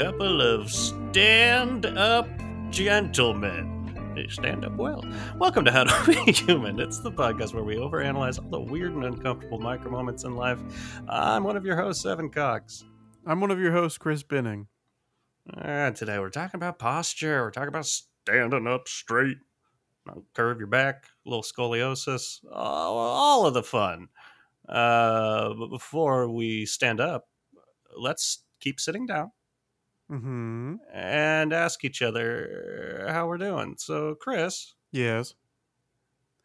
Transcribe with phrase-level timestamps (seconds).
[0.00, 2.26] couple of stand up
[2.70, 4.12] gentlemen.
[4.14, 5.04] They stand up well.
[5.36, 6.80] Welcome to How to Be Human.
[6.80, 10.58] It's the podcast where we overanalyze all the weird and uncomfortable micro moments in life.
[11.06, 12.82] I'm one of your hosts, Evan Cox.
[13.26, 14.68] I'm one of your hosts, Chris Binning.
[15.58, 17.42] And today we're talking about posture.
[17.42, 19.36] We're talking about standing up straight.
[20.32, 24.08] Curve your back, a little scoliosis, all, all of the fun.
[24.66, 27.28] Uh, but before we stand up,
[27.94, 29.32] let's keep sitting down
[30.10, 30.74] Mm-hmm.
[30.92, 33.76] and ask each other how we're doing.
[33.78, 35.34] So, Chris, Yes.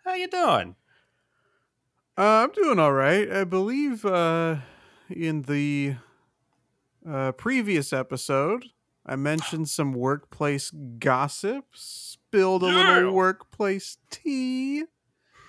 [0.05, 0.75] how you doing?
[2.17, 3.29] Uh, I'm doing all right.
[3.31, 4.57] I believe uh,
[5.09, 5.95] in the
[7.09, 8.65] uh, previous episode,
[9.05, 12.93] I mentioned some workplace gossip, spilled a Yeah.
[12.95, 14.83] little workplace tea.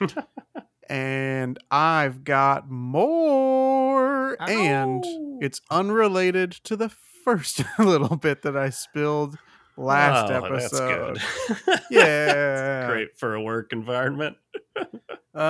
[0.89, 4.37] and I've got more.
[4.43, 5.05] And
[5.43, 6.89] it's unrelated to the
[7.27, 9.37] first little bit that I spilled
[9.77, 11.19] last Oh, episode.
[11.67, 11.85] That's.
[11.91, 12.87] Yeah.
[12.89, 14.37] Great for a work environment.
[15.35, 15.43] Um,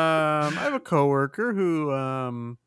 [0.59, 2.59] I have a coworker who, um,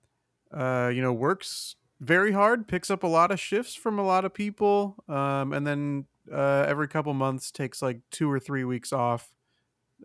[0.54, 4.24] uh, you know, works very hard, picks up a lot of shifts from a lot
[4.24, 8.94] of people, um, and then uh, every couple months takes like two or three weeks
[8.94, 9.36] off,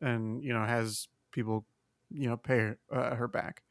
[0.03, 1.65] and you know has people,
[2.11, 3.63] you know, pay her, uh, her back.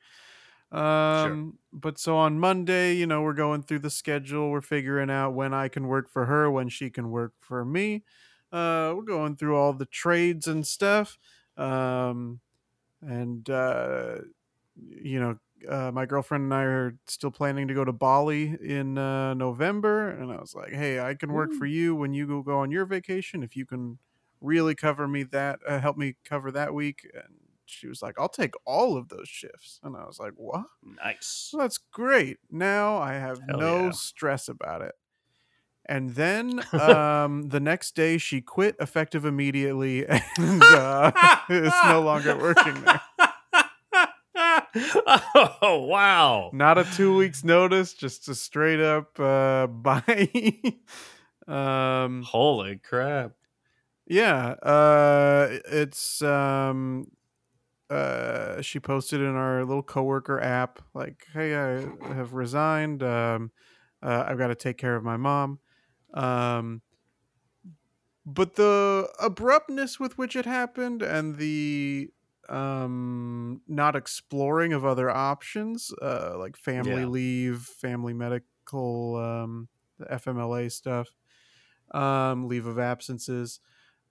[0.73, 4.49] Um, but so on Monday, you know, we're going through the schedule.
[4.51, 8.03] We're figuring out when I can work for her, when she can work for me.
[8.51, 11.17] Uh, we're going through all the trades and stuff.
[11.57, 12.41] Um,
[13.01, 14.19] and uh,
[14.75, 18.97] you know, uh, my girlfriend and I are still planning to go to Bali in
[18.97, 22.41] uh, November, and I was like, "Hey, I can work for you when you go
[22.41, 23.43] go on your vacation.
[23.43, 23.99] If you can
[24.41, 28.29] really cover me that, uh, help me cover that week." And she was like, "I'll
[28.29, 30.65] take all of those shifts," and I was like, "What?
[30.83, 31.49] Nice.
[31.53, 32.37] Well, that's great.
[32.51, 33.91] Now I have Hell no yeah.
[33.91, 34.95] stress about it."
[35.85, 41.11] And then um, the next day, she quit effective immediately and uh,
[41.49, 43.01] is no longer working there.
[44.35, 46.49] oh wow!
[46.53, 50.29] Not a two weeks notice, just a straight up uh bye.
[51.47, 53.33] um Holy crap!
[54.07, 57.07] yeah, uh it's um
[57.89, 61.81] uh she posted in our little coworker app like, "Hey, I
[62.13, 63.03] have resigned.
[63.03, 63.51] Um
[64.01, 65.59] uh, I've got to take care of my mom."
[66.13, 66.81] Um
[68.25, 72.09] but the abruptness with which it happened and the
[72.49, 77.05] um not exploring of other options uh like family Yeah.
[77.05, 81.07] leave family medical um the fmla stuff
[81.91, 83.59] um leave of absences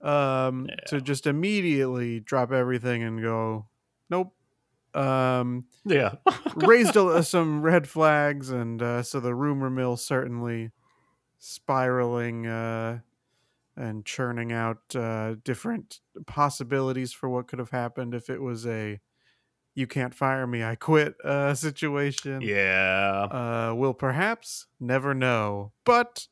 [0.03, 3.65] um to just immediately drop everything and go
[4.09, 4.33] nope
[4.93, 6.15] um Yeah.
[6.55, 10.71] raised a, some red flags and uh, so the rumor mill certainly
[11.39, 12.99] spiraling uh,
[13.75, 18.99] and churning out uh, different possibilities for what could have happened if it was a
[19.75, 23.27] you can't fire me i quit uh, situation yeah.
[23.31, 26.27] uh, we'll perhaps never know but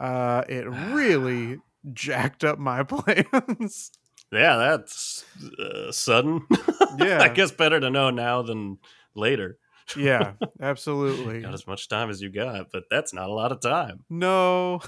[0.00, 1.58] uh, it really
[1.94, 3.90] jacked up my plans
[4.32, 4.56] Yeah.
[4.56, 5.24] That's
[5.58, 6.46] uh, sudden.
[6.98, 7.20] Yeah.
[7.20, 8.78] I guess better to know now than
[9.14, 9.58] later.
[9.96, 13.60] yeah absolutely Got as much time as you got, but that's not a lot of
[13.60, 14.04] time.
[14.10, 14.80] no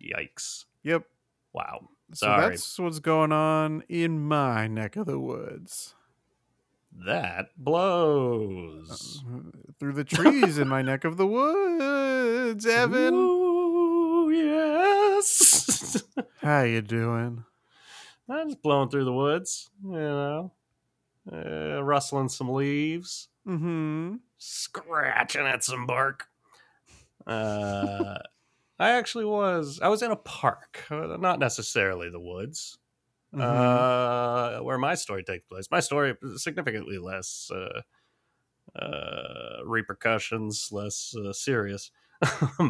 [0.00, 0.64] Yikes!
[0.82, 1.04] yep
[1.52, 1.88] Wow.
[2.12, 2.50] So Sorry.
[2.50, 5.94] that's what's going on in my neck of the woods.
[7.06, 9.22] That blows.
[9.80, 13.14] Through the trees in my neck of the woods, Evan.
[13.14, 13.43] Ooh.
[16.42, 17.44] How you doing?
[18.28, 20.52] I'm just blowing through the woods, you know,
[21.32, 24.16] uh, rustling some leaves, Mm-hmm.
[24.38, 26.28] scratching at some bark.
[27.26, 28.18] Uh,
[28.78, 29.80] I actually was.
[29.80, 32.78] I was in a park, uh, not necessarily the woods,
[33.32, 33.84] Mm-hmm.
[34.18, 35.70] uh, where my story takes place.
[35.70, 37.82] My story is significantly less uh,
[38.76, 41.90] uh, repercussions, less uh, serious.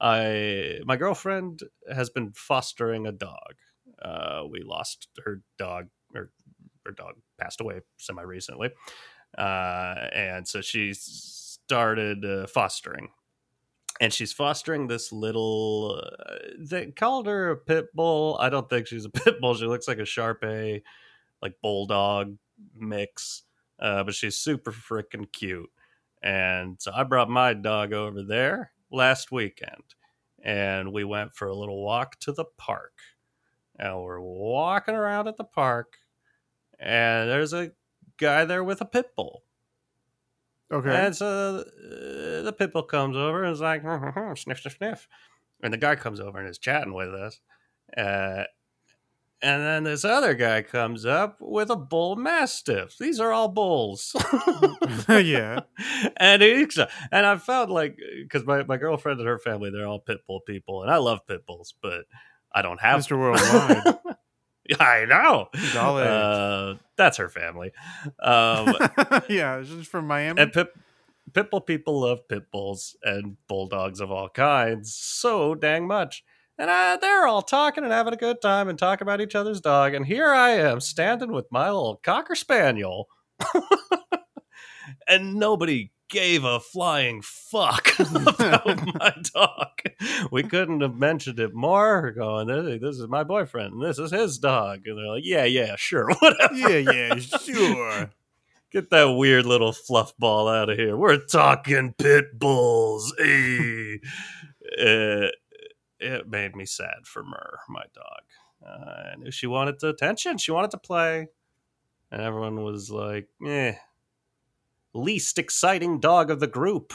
[0.00, 1.62] I my girlfriend
[1.92, 3.54] has been fostering a dog.
[4.00, 6.30] Uh, we lost her dog, or
[6.86, 8.70] her dog passed away semi recently,
[9.36, 13.08] uh, and so she started uh, fostering.
[14.00, 18.36] And she's fostering this little uh, they called her a pit bull.
[18.40, 19.54] I don't think she's a pit bull.
[19.56, 20.82] She looks like a sharpei
[21.42, 22.36] like bulldog
[22.76, 23.42] mix.
[23.80, 25.70] Uh, but she's super freaking cute.
[26.22, 29.94] And so i brought my dog over there last weekend
[30.42, 32.92] and we went for a little walk to the park
[33.78, 35.94] and we're walking around at the park
[36.78, 37.72] and there's a
[38.18, 39.42] guy there with a pit bull
[40.70, 40.94] Okay.
[40.94, 43.82] and so uh, the pit bull comes over and is like,
[44.36, 45.08] sniff, sniff, sniff.
[45.62, 47.40] and the guy comes over and is chatting with us.
[47.96, 48.44] Uh,
[49.40, 52.98] and then this other guy comes up with a bull mastiff.
[52.98, 54.14] These are all bulls.
[55.08, 55.60] yeah.
[56.16, 56.78] And he's,
[57.12, 60.40] and I felt like because my, my girlfriend and her family, they're all pit bull
[60.40, 62.04] people, and I love pit bulls, but
[62.52, 63.18] I don't have Mr.
[63.18, 64.16] Worldwide.
[64.80, 65.48] I know.
[65.54, 66.06] He's all age.
[66.06, 67.72] Uh, that's her family.
[68.20, 68.74] Um,
[69.28, 70.40] yeah, she's from Miami.
[70.42, 70.68] and pit,
[71.32, 76.24] pit bull people love pit bulls and bulldogs of all kinds so dang much.
[76.58, 79.60] And uh, they're all talking and having a good time and talking about each other's
[79.60, 79.94] dog.
[79.94, 83.08] And here I am standing with my little cocker spaniel.
[85.08, 89.68] and nobody gave a flying fuck about my dog.
[90.32, 92.10] We couldn't have mentioned it more.
[92.10, 94.86] Going, this, is my boyfriend and this is his dog.
[94.86, 96.54] And they're like, yeah, yeah, sure, whatever.
[96.54, 98.10] yeah, yeah, sure.
[98.70, 100.96] Get that weird little fluff ball out of here.
[100.96, 103.14] We're talking pit bulls.
[103.16, 104.00] Hey.
[104.78, 105.28] uh,
[106.00, 108.22] it made me sad for Mur, my dog.
[108.64, 110.38] Uh, I knew she wanted the attention.
[110.38, 111.28] She wanted to play.
[112.10, 113.74] And everyone was like, eh.
[114.94, 116.92] Least exciting dog of the group.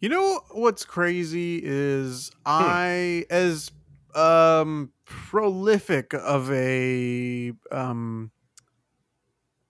[0.00, 3.72] You know what's crazy is I as
[4.14, 8.30] um prolific of a um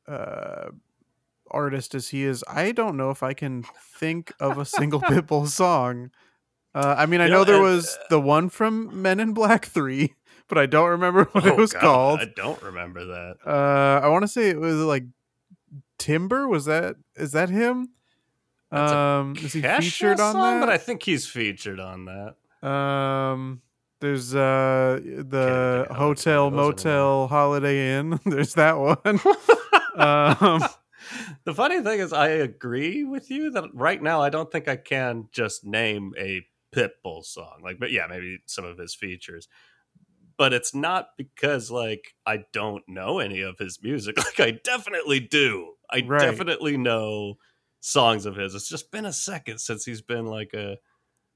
[0.06, 0.66] uh
[1.50, 3.64] artist as he is, I don't know if I can
[3.98, 6.10] think of a single Pitbull song.
[6.78, 9.18] Uh, I mean, I You know know, there and, was uh, the one from Men
[9.18, 10.14] in Black 3,
[10.48, 12.20] but I don't remember what it Oh, was God, called.
[12.20, 13.36] I don't remember that.
[13.44, 15.02] Uh, I want to say it was like
[15.98, 16.46] Timber.
[16.46, 17.88] Was that is that him?
[18.70, 20.60] That's Um, is he featured on that?
[20.60, 22.68] But I think he's featured on that.
[22.68, 23.60] Um,
[24.00, 28.20] there's uh the hotel any of those motel holiday inn.
[28.26, 28.98] there's that one.
[29.96, 30.62] um,
[31.44, 34.76] the funny thing is, I agree with you that right now I don't think I
[34.76, 37.60] can just name a Pitbull song.
[37.62, 39.48] Like, but yeah, maybe some of his features.
[40.36, 44.16] But it's not because like I don't know any of his music.
[44.24, 45.72] Like I definitely do.
[45.90, 46.20] I Right.
[46.20, 47.34] definitely know
[47.80, 48.54] songs of his.
[48.54, 50.76] It's just been a second since he's been like a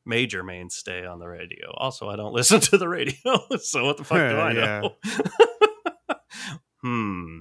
[0.06, 1.72] major mainstay on the radio.
[1.76, 3.14] Also, I don't listen to the radio,
[3.60, 4.94] so what the fuck do I know?
[6.82, 7.40] hmm.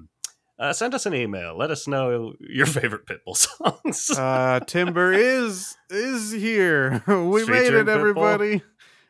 [0.62, 1.58] Uh, send us an email.
[1.58, 3.36] Let us know your favorite Pitbull
[3.84, 4.12] songs.
[4.12, 7.02] uh, Timber is is here.
[7.08, 8.62] we made it, everybody.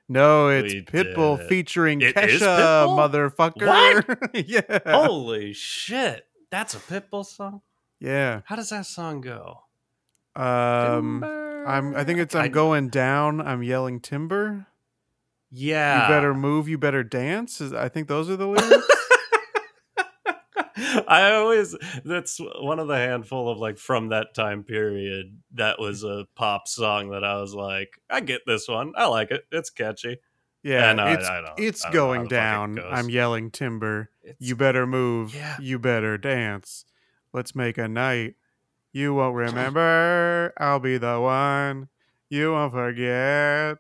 [0.08, 3.36] No, it's We Pitbull did featuring It Kesha, Pitbull?
[3.36, 4.32] motherfucker.
[4.48, 6.26] yeah, Holy shit.
[6.52, 7.62] That's a Pitbull song?
[8.00, 8.42] yeah.
[8.46, 9.60] How does that song go?
[10.36, 11.66] Um, Timber.
[11.68, 11.96] I'm.
[11.98, 12.34] I think it's.
[12.34, 13.42] I'm I- going down.
[13.42, 14.68] I'm yelling timber.
[15.52, 16.04] Yeah.
[16.04, 16.70] You better move.
[16.70, 17.62] You better dance.
[17.62, 18.88] I think those are the lyrics.
[21.08, 26.04] I always that's one of the handful of like from that time period that was
[26.04, 28.94] a pop song that I was like, I get this one.
[28.96, 29.44] I like it.
[29.52, 30.18] It's catchy.
[30.64, 32.80] Yeah, it's I don't- it's I don't going it down.
[32.80, 34.12] I'm yelling timber.
[34.22, 35.34] It's, You better move.
[35.34, 35.58] Yeah.
[35.60, 36.86] You better dance.
[37.34, 38.36] Let's make a night.
[38.94, 40.54] You won't remember.
[40.58, 41.88] I'll be the one.
[42.30, 43.78] You won't forget.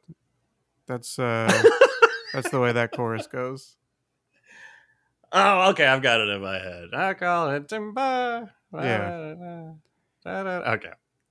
[0.87, 1.61] That's uh
[2.33, 3.75] that's the way that chorus goes.
[5.33, 6.89] Oh, okay, I've got it in my head.
[6.93, 8.51] I call it timber.
[8.73, 9.73] Yeah.
[10.25, 10.89] Okay.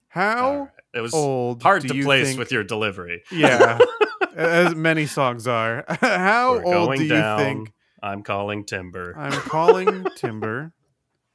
[0.08, 0.68] How right.
[0.94, 3.22] It was old hard to place think- with your delivery.
[3.30, 3.78] Yeah.
[4.34, 5.84] as many songs are.
[6.00, 9.14] How We're old do you think I'm calling timber.
[9.16, 10.72] I'm calling timber?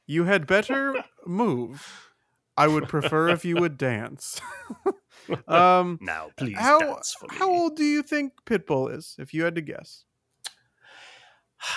[0.06, 0.94] You had better
[1.26, 2.10] move.
[2.56, 4.40] I would prefer if you would dance.
[5.48, 7.36] um now, please how dance for me.
[7.38, 10.04] how old do you think Pitbull is if you had to guess?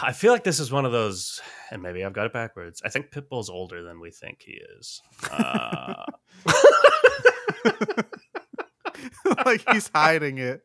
[0.02, 1.42] I feel like this is one of those,
[1.72, 2.82] and maybe I've got it backwards.
[2.86, 5.02] I think Pitbull's older than we think he is.
[5.32, 6.06] Uh,
[9.46, 10.64] like he's hiding it.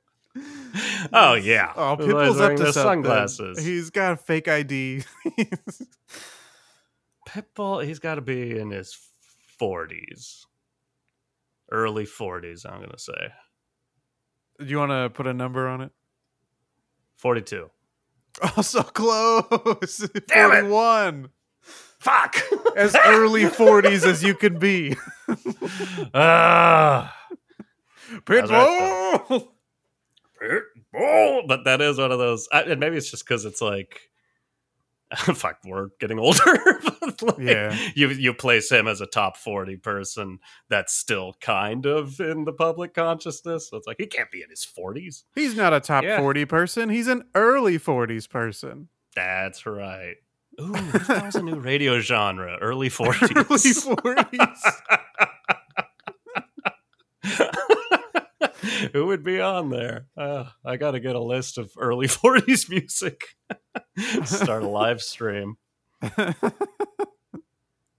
[1.12, 1.73] oh yeah.
[1.76, 3.64] Oh, That's why he's Pitbull's up to sunglasses.
[3.64, 5.02] He's got a fake ID.
[7.28, 8.97] Pitbull, he's got to be in his
[9.59, 10.47] forties,
[11.71, 12.64] early forties.
[12.64, 13.33] I'm gonna say
[14.59, 15.93] Do you want to put a number on it?
[17.16, 17.71] forty-two.
[18.57, 19.99] Oh, so close.
[20.26, 20.69] Damn it.
[20.69, 21.31] 41.
[21.61, 22.37] Fuck.
[22.76, 24.97] As early 40s as you can be.
[26.12, 27.17] Ah.
[28.26, 29.49] That's Pitbull.
[30.43, 31.49] Pitbull.
[31.49, 34.11] But that is one of those, I, and maybe it's just because it's like,
[35.17, 36.41] fuck, we're getting older.
[37.23, 37.79] Like, Yeah.
[37.95, 42.53] you you place him as a top forty person that's still kind of in the
[42.53, 43.69] public consciousness.
[43.71, 45.25] So it's like he can't be in his forties.
[45.35, 46.19] He's not a top Yeah.
[46.19, 46.89] 40 person.
[46.89, 48.89] He's an early 40s person.
[49.15, 50.17] That's right.
[50.61, 53.31] Ooh, what that was a new radio genre, early forties.
[53.37, 54.81] Early 40s.
[58.93, 60.07] Who would be on there?
[60.17, 63.23] Uh, I got to get a list of early 40s music.
[64.25, 65.57] Start a live stream.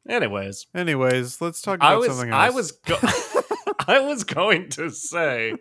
[0.07, 2.39] Anyways, Anyways, let's talk about I was something else.
[2.39, 2.99] I was go-
[3.87, 5.55] I was going to say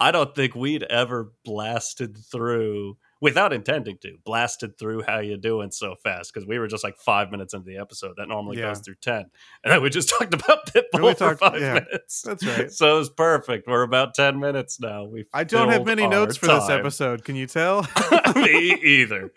[0.00, 5.70] I don't think we'd ever blasted through without intending to blasted through how you doing
[5.70, 8.68] so fast because we were just like five minutes into the episode that normally Yeah.
[8.68, 9.26] goes through ten
[9.62, 12.22] and then we just talked about Pitbull we for talked- five yeah, minutes.
[12.22, 12.70] that's right.
[12.72, 13.66] So it was perfect.
[13.68, 15.04] We're about ten minutes now.
[15.04, 17.24] We I don't have many notes for this episode.
[17.24, 17.86] Can you tell?
[18.36, 19.30] Me either.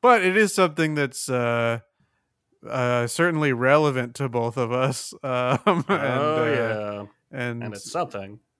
[0.00, 1.78] but it is something that's uh,
[2.68, 5.12] uh, certainly relevant to both of us.
[5.22, 6.54] Um, and, oh uh,
[7.30, 8.40] yeah, and, and it's something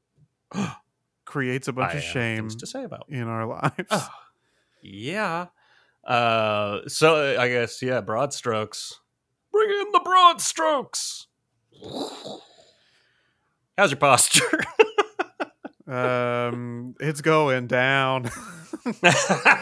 [1.29, 3.05] creates a bunch I of shame to say about.
[3.11, 3.87] in our lives.
[3.91, 4.09] Oh,
[4.83, 5.47] yeah.
[6.03, 8.99] Uh, so I guess yeah, broad strokes.
[9.53, 11.27] Bring in the broad strokes.
[13.77, 14.61] How's your posture?
[15.87, 18.31] um, it's going down.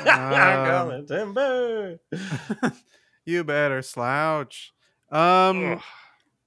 [0.07, 1.99] Going timber.
[3.25, 4.73] you better slouch.
[5.11, 5.83] Um, Ugh.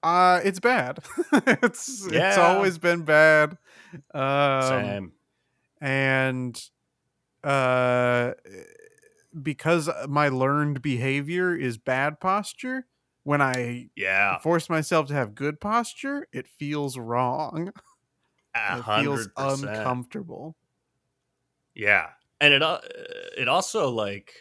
[0.03, 0.99] uh, it's bad.
[1.33, 3.57] it's it's always been bad.
[4.13, 5.13] Um, Same.
[5.81, 6.61] and
[7.43, 8.33] uh
[9.41, 12.87] because my learned behavior is bad posture
[13.23, 17.71] when i Yeah, force myself to have good posture it feels wrong.
[18.67, 20.55] It feels uncomfortable.
[21.73, 22.81] Yeah, and it uh,
[23.37, 24.33] it also like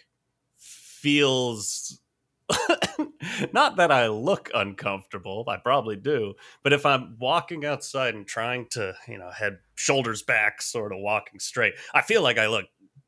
[0.57, 2.01] feels
[3.53, 5.45] not that I look uncomfortable.
[5.49, 10.23] I probably do, but if I'm walking outside and trying to, you know, head shoulders
[10.23, 12.67] back, sort of walking straight, I feel like I look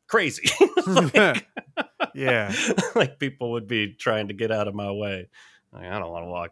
[0.08, 0.50] crazy.
[0.86, 1.46] like,
[2.14, 2.52] yeah
[2.94, 5.28] like people would be trying to get out of my way.
[5.72, 6.50] Like, I don't want to walk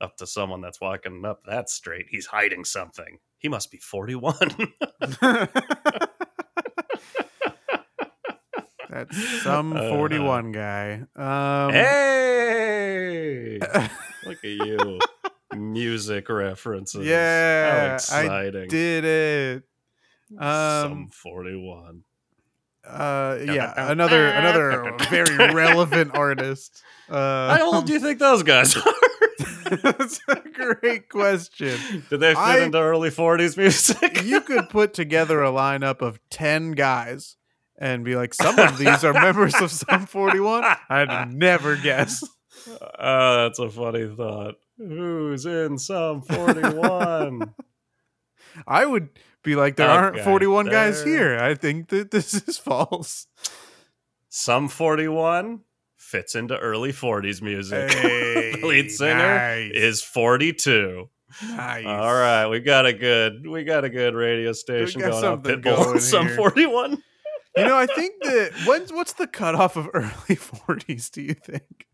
[0.00, 2.06] up to someone that's walking up that straight.
[2.08, 3.18] He's hiding something.
[3.38, 4.34] He must be 41.
[8.90, 13.58] That's Sum Uh, 41 guy um hey!
[14.26, 14.98] Look at you.
[15.56, 17.06] Music references.
[17.06, 18.68] Yeah, How I exciting.
[18.68, 19.62] did it
[20.38, 22.02] Sum um 41.
[22.86, 28.76] uh yeah another another very relevant artist uh How old do you think those guys
[28.76, 28.82] are?
[29.82, 31.78] That's a great question.
[32.10, 34.24] Did they fit I- into early 40s music?
[34.24, 37.36] You could put together a lineup of 10 guys
[37.80, 40.62] and be like, some of these are members of Sum 41.
[40.88, 42.22] I'd never guess.
[42.68, 44.56] Oh, that's a funny thought.
[44.76, 47.54] Who's in Sum 41?
[48.66, 49.08] I would
[49.42, 51.38] be like, there aren't Okay, 41 guys here.
[51.38, 53.26] I think that this is false.
[54.28, 55.60] Sum 41
[55.96, 57.90] fits into early 40s music.
[58.00, 59.72] Hey, the lead singer nice.
[59.74, 61.08] is 42.
[61.48, 61.86] Nice.
[61.86, 65.42] All right, we got a good we got a good radio station got going on
[65.42, 66.00] Pitbull.
[66.00, 67.02] Sum 41.
[67.56, 71.86] You know, I think that when's what's the cutoff of early 40s, do you think?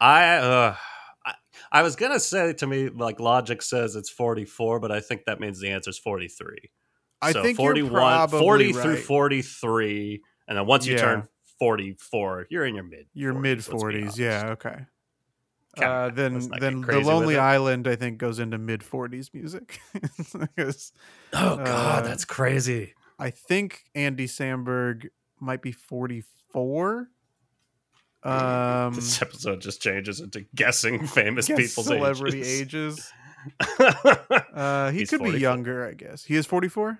[0.00, 0.76] I uh
[1.26, 1.34] I,
[1.72, 5.40] I was gonna say to me like logic says it's 44, but I think that
[5.40, 6.70] means the answer is 43.
[7.22, 10.94] I so think 41, you're probably 40 through 43, and then once you Yeah.
[10.94, 13.08] turn 44, you're in your mid.
[13.14, 14.86] Your 40s, mid 40s, yeah, okay.
[15.76, 17.38] Uh, then then the Lonely.
[17.38, 19.80] Island, I think, goes into mid 40s music.
[21.32, 22.94] Oh god, uh, that's crazy.
[23.20, 25.08] I think Andy Samberg
[25.40, 27.08] might be 44.
[28.22, 33.10] Um, this episode just changes into guessing famous guess people's celebrity ages.
[33.80, 33.80] ages.
[34.52, 36.22] Uh, he He's could be younger, I guess.
[36.22, 36.98] He is 44.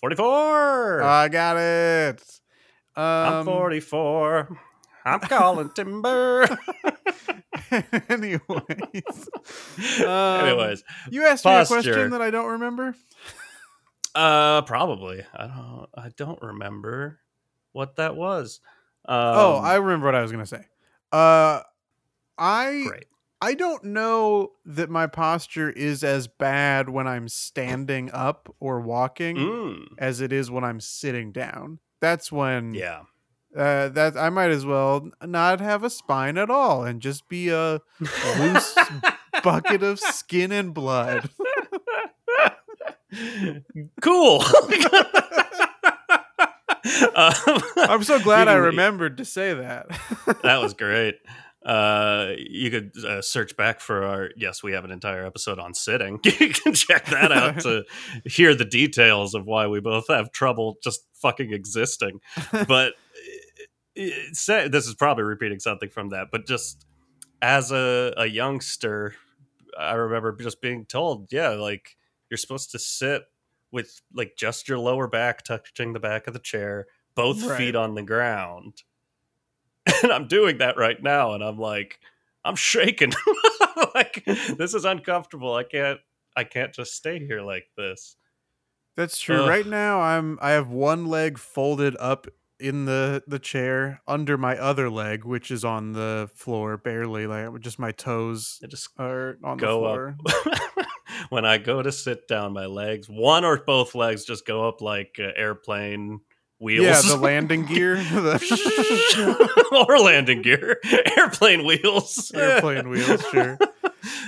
[0.00, 1.02] 44.
[1.02, 2.22] I got it.
[2.94, 4.56] Um, I'm 44.
[5.04, 6.46] I'm calling timber.
[8.08, 8.40] anyways,
[10.06, 12.94] Um, Anyways, you asked me a question that I don't remember.
[14.14, 15.22] Uh, probably.
[15.34, 15.88] I don't.
[15.94, 17.20] I don't remember
[17.72, 18.60] what that was.
[19.06, 20.64] Um, oh, I remember what I was gonna say.
[21.12, 21.60] Uh,
[22.38, 23.06] I great.
[23.42, 29.36] I don't know that my posture is as bad when I'm standing up or walking
[29.36, 31.78] Mm, as it is when I'm sitting down.
[32.00, 33.02] That's when yeah.
[33.56, 37.48] uh, that I might as well not have a spine at all and just be
[37.48, 37.80] a
[38.38, 38.76] loose
[39.42, 41.30] bucket of skin and blood.
[44.00, 44.42] cool.
[47.14, 49.88] um, I'm so glad I remembered to say that.
[50.42, 51.16] that was great.
[51.64, 54.30] Uh, you could uh, search back for our.
[54.36, 56.18] Yes, we have an entire episode on sitting.
[56.24, 57.84] You can check that out to
[58.24, 62.20] hear the details of why we both have trouble just fucking existing.
[62.66, 62.94] But
[63.94, 66.28] it, say, this is probably repeating something from that.
[66.32, 66.86] But just
[67.42, 69.14] as a, a youngster,
[69.78, 71.96] I remember just being told, yeah, like
[72.30, 73.24] you're supposed to sit
[73.72, 77.58] with like just your lower back touching the back of the chair, both Right.
[77.58, 78.82] feet on the ground.
[80.02, 81.98] And I'm doing that right now, and I'm like,
[82.44, 83.12] I'm shaking.
[83.94, 85.54] like this is uncomfortable.
[85.54, 86.00] I can't.
[86.36, 88.16] I can't just stay here like this.
[88.96, 89.42] That's true.
[89.42, 89.48] Ugh.
[89.48, 92.26] Right now, I'm I have one leg folded up
[92.58, 97.58] in the the chair under my other leg, which is on the floor, barely like
[97.60, 100.16] just my toes I just are on the floor.
[100.28, 100.86] up.
[101.28, 104.80] when I go to sit down, my legs, one or both legs, just go up
[104.80, 106.20] like uh, airplane
[106.58, 106.86] wheels.
[106.86, 107.96] Yeah, the landing gear,
[109.88, 110.78] or landing gear,
[111.16, 113.22] airplane wheels, airplane wheels.
[113.30, 113.58] Sure.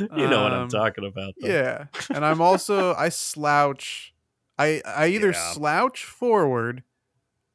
[0.00, 1.34] you know what I'm Um, talking about.
[1.40, 1.49] Though.
[1.49, 4.12] Yeah, and I'm also I slouch.
[4.58, 5.52] I I either Yeah.
[5.52, 6.82] slouch forward,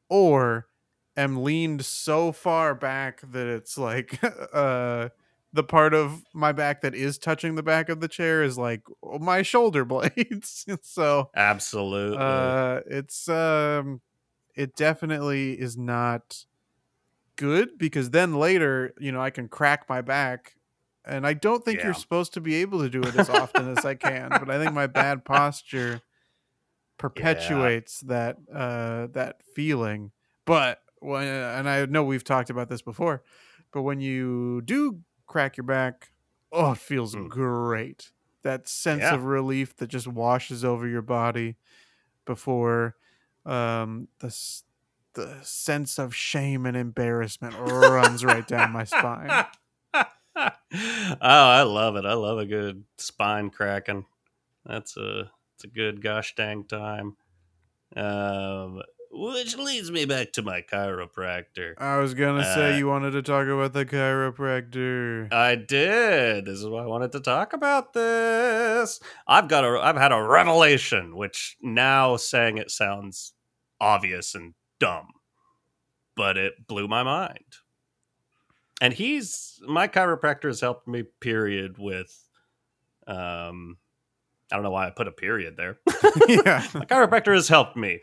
[0.10, 0.67] or
[1.15, 4.20] am leaned so far back that it's like
[4.53, 5.10] uh
[5.54, 8.82] the part of my back that is touching the back of the chair is like
[9.20, 10.66] my shoulder blades.
[10.82, 12.20] so absolutely.
[12.20, 14.01] uh it's um
[14.56, 16.46] it definitely is not
[17.36, 20.56] good because then later you know i can crack my back
[21.06, 21.86] and i don't think Yeah.
[21.86, 24.58] you're supposed to be able to do it as often as i can but i
[24.58, 26.01] think my bad posture
[26.98, 30.12] perpetuates that uh that feeling
[30.46, 33.24] but when and i know we've talked about this before
[33.72, 36.12] but when you do crack your back
[36.51, 37.29] oh it feels Mm.
[37.29, 38.12] great
[38.43, 39.15] that sense Yeah.
[39.15, 41.57] of relief that just washes over your body
[42.25, 42.96] before
[43.46, 44.36] um the
[45.13, 49.41] the sense of shame and embarrassment runs right down my spine
[49.93, 52.05] oh, I love it.
[52.05, 54.05] I love a good spine cracking.
[54.65, 57.17] That's a it's a good gosh dang time.
[57.96, 58.81] Um,
[59.12, 61.74] which leads me back to my chiropractor.
[61.78, 66.46] i was gonna say Uh, you wanted to talk about the chiropractor I did.
[66.46, 69.00] This is why I wanted to talk about this.
[69.27, 73.34] I've got a I've had a revelation, which now saying it sounds
[73.79, 75.08] obvious and dumb,
[76.16, 77.58] but it blew my mind.
[78.81, 81.03] And he's my chiropractor has helped me.
[81.20, 81.77] Period.
[81.79, 82.16] With,
[83.08, 83.77] um,
[84.51, 85.79] I don't know why I put a period there.
[86.27, 88.01] yeah my chiropractor has helped me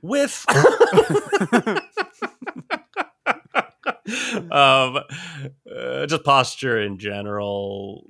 [0.00, 0.44] with
[4.52, 4.98] um
[5.70, 8.04] uh, just posture in general.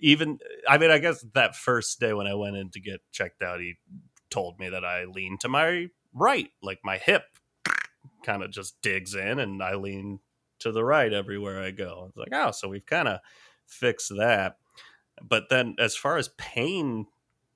[0.00, 3.42] Even i mean i guess that first day when i went in to get checked
[3.42, 3.76] out he
[4.28, 7.22] told me that i lean to my right like my hip
[8.22, 10.20] kind of just digs in and i lean
[10.58, 12.06] to the right everywhere i go.
[12.08, 13.20] It's like oh so we've kind of
[13.66, 14.58] fixed that.
[15.22, 17.06] But then as far as pain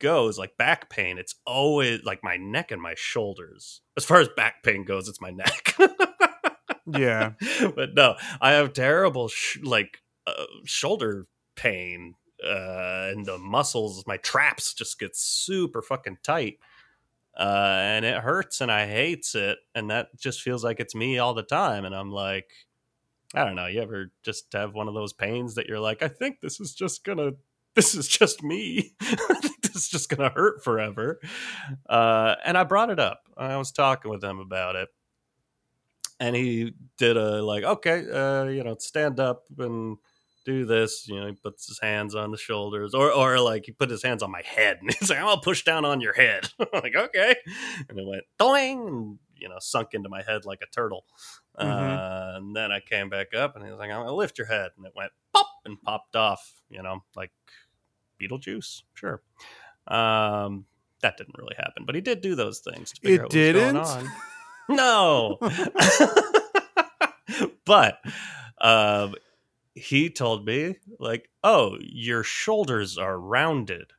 [0.00, 3.82] goes, like back pain, it's always like my neck and my shoulders.
[3.96, 5.76] As far as back pain goes, it's my neck.
[6.86, 7.32] yeah
[7.74, 14.16] but no, I have terrible sh- like uh, shoulder pain, uh, and the muscles, my
[14.16, 16.58] traps just get super fucking tight,
[17.38, 21.18] uh, and it hurts, and I hates it, and that just feels like it's me
[21.18, 22.50] all the time, and I'm like.
[23.32, 23.66] I don't know.
[23.66, 26.74] You ever just have one of those pains that you're like, I think this is
[26.74, 27.34] just gonna,
[27.76, 28.96] this is just me.
[29.72, 31.20] I think this is just gonna hurt forever.
[31.88, 33.22] Uh, and I brought it up.
[33.36, 34.88] I was talking with him about it,
[36.18, 39.96] and he did a like, okay, uh, you know, stand up and
[40.44, 41.06] do this.
[41.08, 44.02] You know, he puts his hands on the shoulders, or or like he put his
[44.02, 46.48] hands on my head, and he's like, I'm gonna push down on your head.
[46.60, 47.36] I'm like, okay,
[47.88, 51.04] and it went doing, you know, sunk into my head like a turtle.
[51.58, 51.66] Mhm.
[51.66, 54.46] Uh, and then I came back up, and he was like, I'm gonna lift your
[54.46, 56.62] head, and it went pop and popped off.
[56.70, 57.30] You know, like
[58.20, 59.22] Beetlejuice, sure.
[59.86, 60.66] Um,
[61.02, 62.92] that didn't really happen, but he did do those things.
[62.92, 64.10] To figure It out what was going didn't?
[64.70, 65.38] No,
[67.64, 67.98] but
[68.60, 69.16] um,
[69.74, 73.90] he told me like, "Oh, your shoulders are rounded,"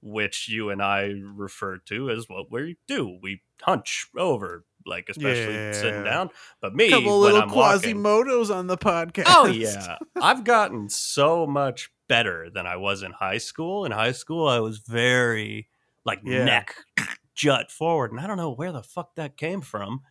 [0.00, 3.18] which you and I refer to as what we do.
[3.20, 6.30] We hunch over, like especially sitting down.
[6.60, 10.88] But me, couple when little I'm walking, quasimodos on the podcast Oh yeah, I've gotten
[10.88, 13.84] so much better than I was in high school.
[13.84, 15.68] In high school, I was very
[16.04, 16.56] like Yeah.
[16.56, 16.74] neck
[17.34, 20.02] jut forward, and I don't know where the fuck that came from.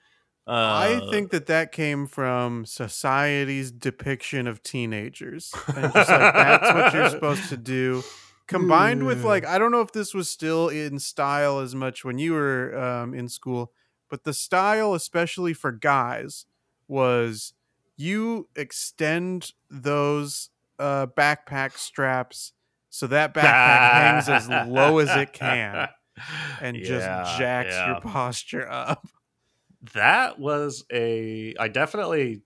[0.64, 6.72] I Uh, think that that came from society's depiction of teenagers, and just like that's
[6.72, 8.06] what you're supposed to do.
[8.48, 12.18] Combined with like, I don't know if this was still in style as much when
[12.18, 13.74] you were um, in school,
[14.10, 16.46] but the style, especially for guys,
[16.88, 17.54] was
[17.98, 22.54] you extend those uh, backpack straps
[22.90, 25.88] so that backpack hangs as low as it can
[26.62, 27.06] and just
[27.38, 27.88] jacks yeah.
[27.94, 29.08] your posture up.
[29.94, 32.42] that was a i definitely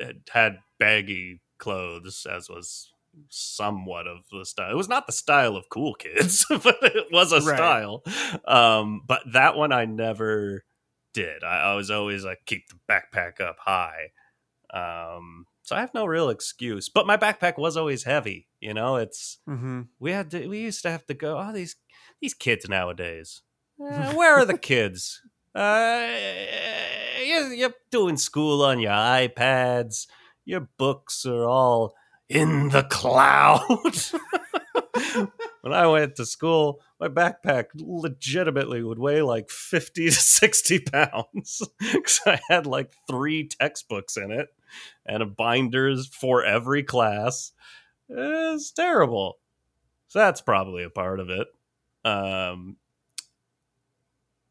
[0.00, 2.92] had- had baggy clothes as was
[3.30, 4.70] somewhat of the style.
[4.70, 7.56] It was not the style of cool kids, but it was a Right.
[7.56, 8.04] style.
[8.46, 10.62] Um, but that one I never
[11.14, 11.42] did.
[11.42, 14.12] I, I was always like keep the backpack up high.
[14.72, 16.88] Um, so I have no real excuse.
[16.88, 18.48] But my backpack was always heavy.
[18.60, 19.82] You know, it's Mm-hmm.
[20.00, 20.48] we had to.
[20.48, 21.38] We used to have to go.
[21.38, 21.76] Oh, these
[22.20, 23.42] these kids nowadays.
[23.80, 25.22] Eh, where are the kids?
[25.54, 26.08] Uh,
[27.24, 30.08] you're, you're doing school on your iPads.
[30.44, 31.94] Your books are all
[32.28, 33.62] in the cloud.
[35.60, 41.62] when I went to school, my backpack legitimately would weigh like 50 to 60 pounds
[41.78, 44.48] because I had like three textbooks in it
[45.06, 47.52] and a binders for every class.
[48.08, 49.38] It's terrible.
[50.08, 51.48] So that's probably a part of it.
[52.04, 52.76] Um,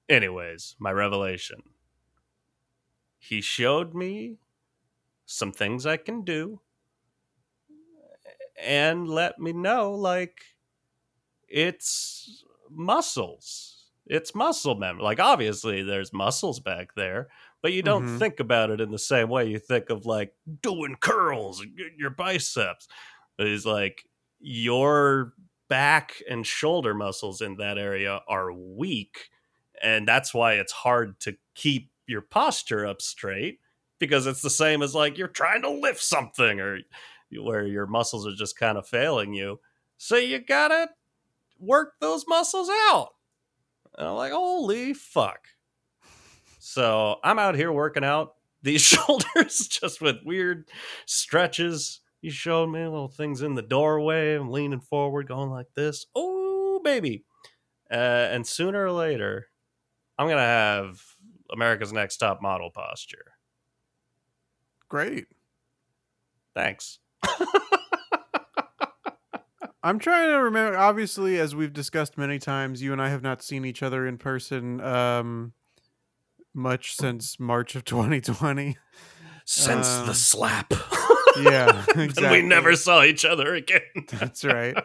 [0.07, 1.63] anyways, my revelation.
[3.17, 4.37] He showed me
[5.25, 6.61] some things I can do
[8.57, 10.41] and let me know like
[11.47, 13.85] it's muscles.
[14.05, 15.03] It's muscle memory.
[15.03, 17.27] Like obviously there's muscles back there,
[17.61, 18.07] but you don't Mhm.
[18.07, 21.63] think about it in the same way you think of like doing curls,
[21.97, 22.87] your biceps.
[23.37, 24.05] It's like
[24.39, 25.33] your
[25.67, 29.29] back and shoulder muscles in that area are weak
[29.81, 33.59] and that's why it's hard to keep your posture up straight
[33.99, 36.79] because it's the same as like you're trying to lift something or
[37.41, 39.59] where your muscles are just kind of failing you
[39.97, 40.89] so you gotta
[41.59, 43.09] work those muscles out.
[43.97, 45.47] And i'm like holy fuck.
[46.59, 50.69] So i'm out here working out these shoulders just with weird
[51.05, 52.01] stretches.
[52.21, 54.35] You showed me little things in the doorway.
[54.35, 56.05] I'm leaning forward going like this.
[56.15, 57.23] Oh baby.
[57.89, 59.47] Uh, and sooner or later
[60.19, 61.01] i'm gonna have
[61.53, 63.33] america's next top model posture.
[64.89, 65.27] Great.
[66.53, 66.99] thanks
[69.83, 70.77] I'm trying to remember.
[70.77, 74.17] Obviously, as we've discussed many times, you and I have not seen each other in
[74.17, 75.53] person um,
[76.53, 78.77] much since March of 2020.
[79.45, 80.73] since Um, the slap
[81.41, 84.75] Yeah, and we never saw each other again That's right.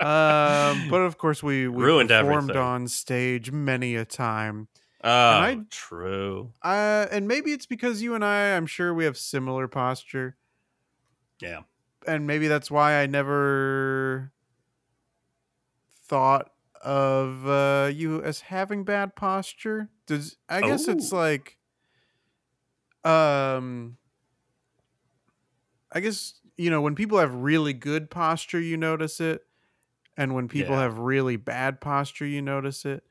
[0.00, 2.62] Um, but of course, we, we Ruined performed everything.
[2.62, 4.68] on stage many a time.
[5.02, 9.16] oh I- true Uh, and maybe it's because you and I, I'm sure we have
[9.18, 10.36] similar posture.
[11.40, 11.62] Yeah.
[12.06, 14.32] And maybe that's why I never
[16.06, 16.50] thought
[16.82, 19.88] of uh, you as having bad posture.
[20.06, 21.16] Does I guess it's Oh.
[21.16, 21.56] like
[23.04, 23.96] um
[25.92, 29.42] I guess you know when people have really good posture you notice it
[30.16, 30.82] and when people Yeah.
[30.82, 33.02] have really bad posture you notice it.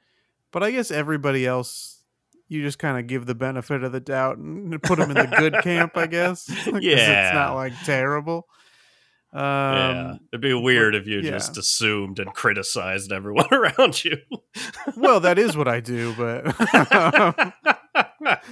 [0.52, 2.00] But I guess everybody else
[2.48, 5.36] you just kind of give the benefit of the doubt and put them in the
[5.40, 6.46] good camp, I guess.
[6.66, 8.48] 'Cause it's not like terrible.
[9.34, 11.32] Um, yeah it'd be weird if you yeah.
[11.32, 14.18] just assumed and criticized everyone around you
[14.96, 16.46] well, that is what I do, but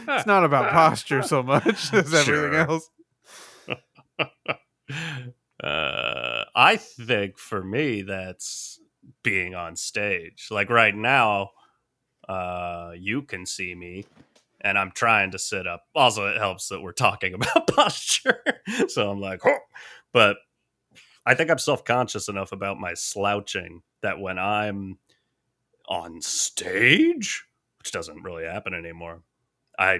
[0.08, 2.56] it's not about posture so much as everything Sure.
[2.56, 2.90] else.
[5.64, 8.80] uh, I think for me, that's
[9.24, 10.48] being on stage.
[10.52, 11.52] Like right now,
[12.28, 14.06] uh, you can see me,
[14.62, 15.84] and I'm trying to sit up.
[15.96, 18.44] Also, it helps that we're talking about posture,
[18.88, 19.58] so I'm like, "Oh."
[20.14, 20.38] but
[21.26, 24.98] I think I'm self conscious enough about my slouching that when I'm
[25.88, 27.46] on stage,
[27.80, 29.22] which doesn't really happen anymore,
[29.78, 30.00] I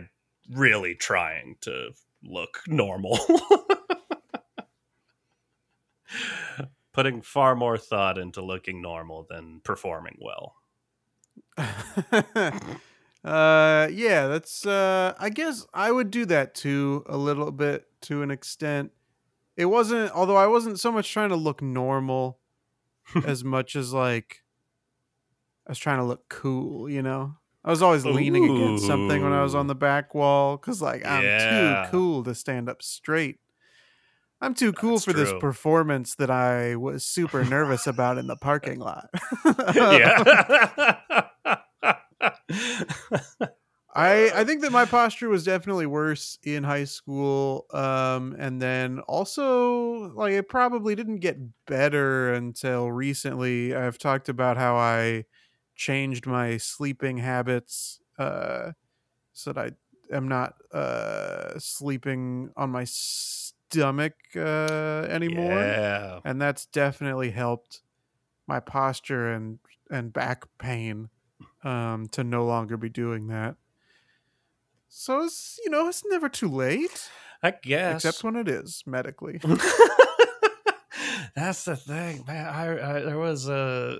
[0.50, 1.92] really trying to
[2.24, 3.20] look normal.
[6.94, 10.56] Putting far more thought into looking normal than performing well.
[13.24, 18.24] uh yeah that's uh i guess i would do that too a little bit to
[18.24, 18.92] an extent
[19.62, 22.40] it wasn't although i wasn't so much trying to look normal
[23.26, 24.38] as much as like
[25.68, 27.36] i was trying to look cool you know?
[27.64, 31.06] I was always leaning against something when i was on the back wall because like
[31.06, 31.84] i'm Yeah.
[31.86, 33.38] too cool to stand up straight.
[34.44, 38.36] I'm too cool That's for this performance that i was super nervous about in the
[38.36, 39.10] parking lot.
[39.76, 41.28] Yeah.
[43.94, 49.00] I I think that my posture was definitely worse in high school, um, and then
[49.02, 53.76] also like it probably didn't get better until recently.
[53.76, 55.26] I've talked about how I
[55.76, 58.72] changed my sleeping habits uh,
[59.34, 59.76] so that
[60.12, 66.22] I am not uh, sleeping on my stomach uh, anymore, Yeah.
[66.24, 67.84] and that's definitely helped
[68.48, 69.60] my posture and
[69.92, 71.10] and back pain
[71.64, 73.58] um, to no longer be doing that.
[74.94, 77.10] So it's you know it's never too late,
[77.42, 78.04] I guess.
[78.04, 79.40] except when it is medically.
[81.36, 82.46] That's the thing, man.
[82.46, 84.00] I, I there was a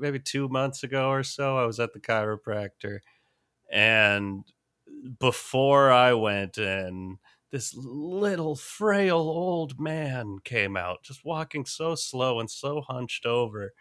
[0.00, 1.56] maybe two months ago or so.
[1.56, 2.98] I was at the chiropractor,
[3.70, 4.42] and
[5.20, 7.18] before I went in,
[7.52, 13.72] this little frail old man came out, just walking so slow and so hunched over,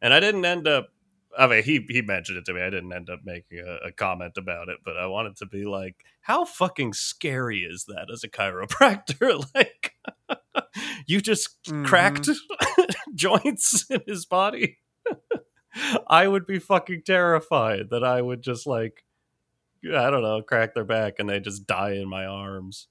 [0.00, 0.90] and I didn't end up.
[1.38, 2.60] I mean, he he mentioned it to me.
[2.60, 5.64] I didn't end up making a, a comment about it, but I wanted to be
[5.64, 9.44] like, how fucking scary is that as a chiropractor?
[9.54, 9.92] like,
[11.06, 11.86] you just Mhm.
[11.86, 12.28] cracked
[13.14, 14.78] joints in his body.
[16.08, 19.04] I would be fucking terrified that I would just like,
[19.84, 22.88] I don't know, crack their back and they just die in my arms.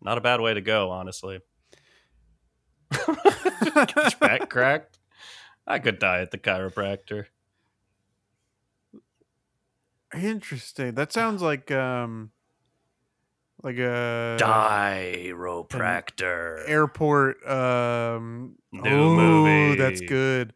[0.00, 1.38] Not a bad way to go, honestly.
[4.20, 4.98] Back cracked.
[5.66, 7.26] I could die at the chiropractor.
[10.14, 10.94] Interesting.
[10.94, 12.30] That sounds like um
[13.62, 16.68] like a Chiropractor.
[16.68, 19.78] airport um New ooh, movie.
[19.78, 20.52] that's good.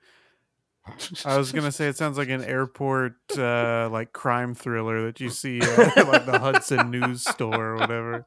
[1.25, 5.31] I was gonna say it sounds like an airport uh like crime thriller that you
[5.31, 8.27] see at like the Hudson News store or whatever.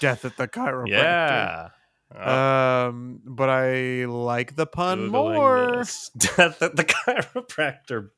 [0.00, 0.88] Death at the chiropractor.
[0.88, 1.68] Yeah.
[2.14, 5.76] Oh, Um, but I like the pun Googling more.
[5.78, 6.10] this.
[6.16, 8.10] Death at the chiropractor.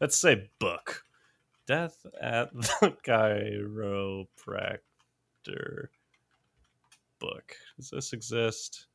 [0.00, 1.02] Let's say book.
[1.66, 5.88] Death at the chiropractor
[7.18, 7.56] book.
[7.76, 8.86] Does this exist?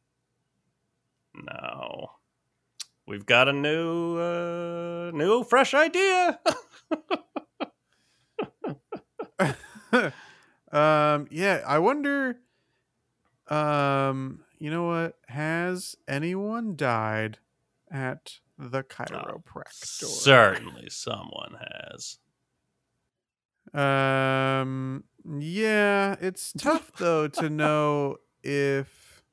[1.34, 2.12] No.
[3.08, 6.40] We've got a new, uh, new fresh idea.
[10.72, 12.38] um, yeah, I wonder.
[13.50, 15.18] Um, you know what?
[15.28, 17.40] Has anyone died
[17.92, 20.06] at the chiropractor?
[20.06, 22.20] Certainly, someone has.
[23.74, 29.24] Um, yeah, it's tough though to know if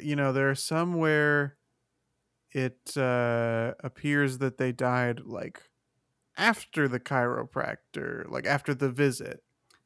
[0.00, 1.56] you know there are some where
[2.52, 5.62] it uh appears that they died like
[6.36, 9.42] after the chiropractor, like after the visit.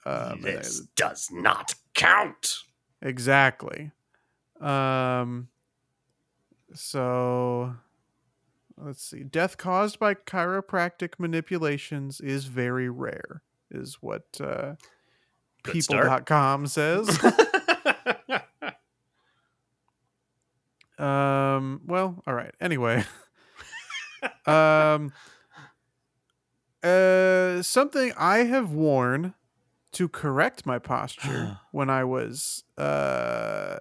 [0.06, 2.58] Um, this does not count.
[3.02, 3.90] exactly.
[4.60, 5.48] Um,
[6.74, 7.74] so
[8.78, 9.22] let's see.
[9.22, 14.74] Death caused by chiropractic manipulations is very rare, is what uh,
[15.62, 16.04] Good start.
[16.04, 17.08] people.com says.
[20.98, 22.54] um, well, all right.
[22.60, 23.04] Anyway,
[24.46, 25.12] um,
[26.82, 29.34] uh, something I have worn
[29.92, 33.78] to correct my posture when I was uh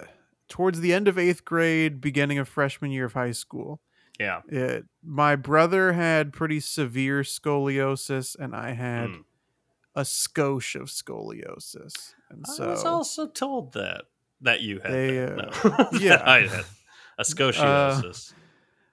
[0.48, 3.80] towards the end of eighth grade, beginning of freshman year of high school.
[4.18, 4.40] Yeah.
[4.48, 9.24] It, my brother had pretty severe scoliosis, and I had Mm.
[9.94, 14.02] a skosh of scoliosis, and so I was also told that
[14.40, 15.64] that you had They, that.
[15.64, 15.98] uh, No.
[16.00, 16.22] Yeah.
[16.24, 16.64] I had
[17.18, 18.34] a scoliosis.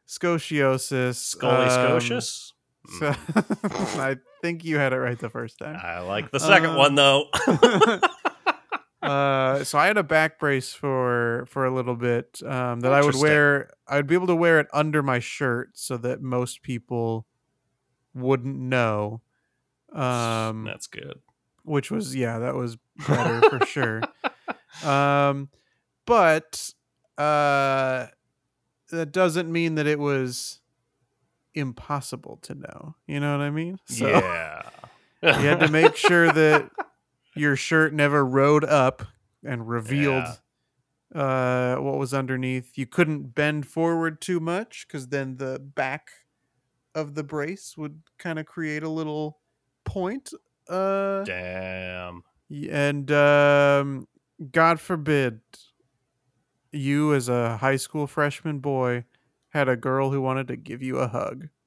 [0.08, 1.16] scoliosis.
[1.16, 2.22] Scully um.
[3.00, 3.14] So,
[4.02, 5.80] I think you had it right the first time.
[5.82, 7.26] I like the second uh, one though.
[9.02, 13.04] uh, so I had a back brace for for a little bit um, that I
[13.04, 13.70] would wear.
[13.88, 17.26] I'd be able to wear it under my shirt so that most people
[18.14, 19.22] wouldn't know.
[19.94, 21.20] Um, That's good.
[21.64, 24.02] which was yeah, that was better for sure.
[24.86, 25.50] Um,
[26.06, 26.74] but
[27.18, 28.08] uh,
[28.90, 30.62] that doesn't mean that it was
[31.54, 32.96] impossible to know.
[33.06, 33.80] You know what I mean?
[33.86, 34.62] So yeah.
[35.22, 36.70] you had to make sure that
[37.36, 39.04] your shirt never rode up
[39.44, 40.26] and revealed
[41.14, 42.78] uh, what was underneath.
[42.78, 46.12] You couldn't bend forward too much because then the back
[46.94, 49.40] of the brace would kind of create a little
[49.84, 50.34] point.
[50.68, 52.24] Uh, Damn.
[52.50, 54.08] And um,
[54.52, 55.42] God forbid
[56.72, 59.06] you, as a high school freshman boy,
[59.50, 61.48] had a girl who wanted to give you a hug.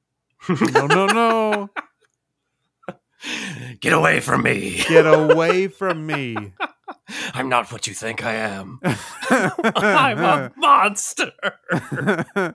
[0.73, 1.71] No, no, no.
[3.81, 4.83] Get away from me.
[4.89, 6.37] Get away from me.
[7.35, 8.81] I'm not what you think I am.
[8.85, 11.33] I'm a monster.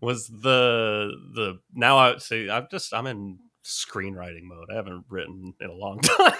[0.00, 4.68] was the the now I see I'm just I'm in screenwriting mode.
[4.72, 6.32] I haven't written in a long time.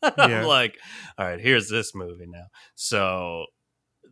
[0.00, 0.40] but Yeah.
[0.40, 0.78] I'm like,
[1.18, 2.46] all right, here's this movie now.
[2.74, 3.46] So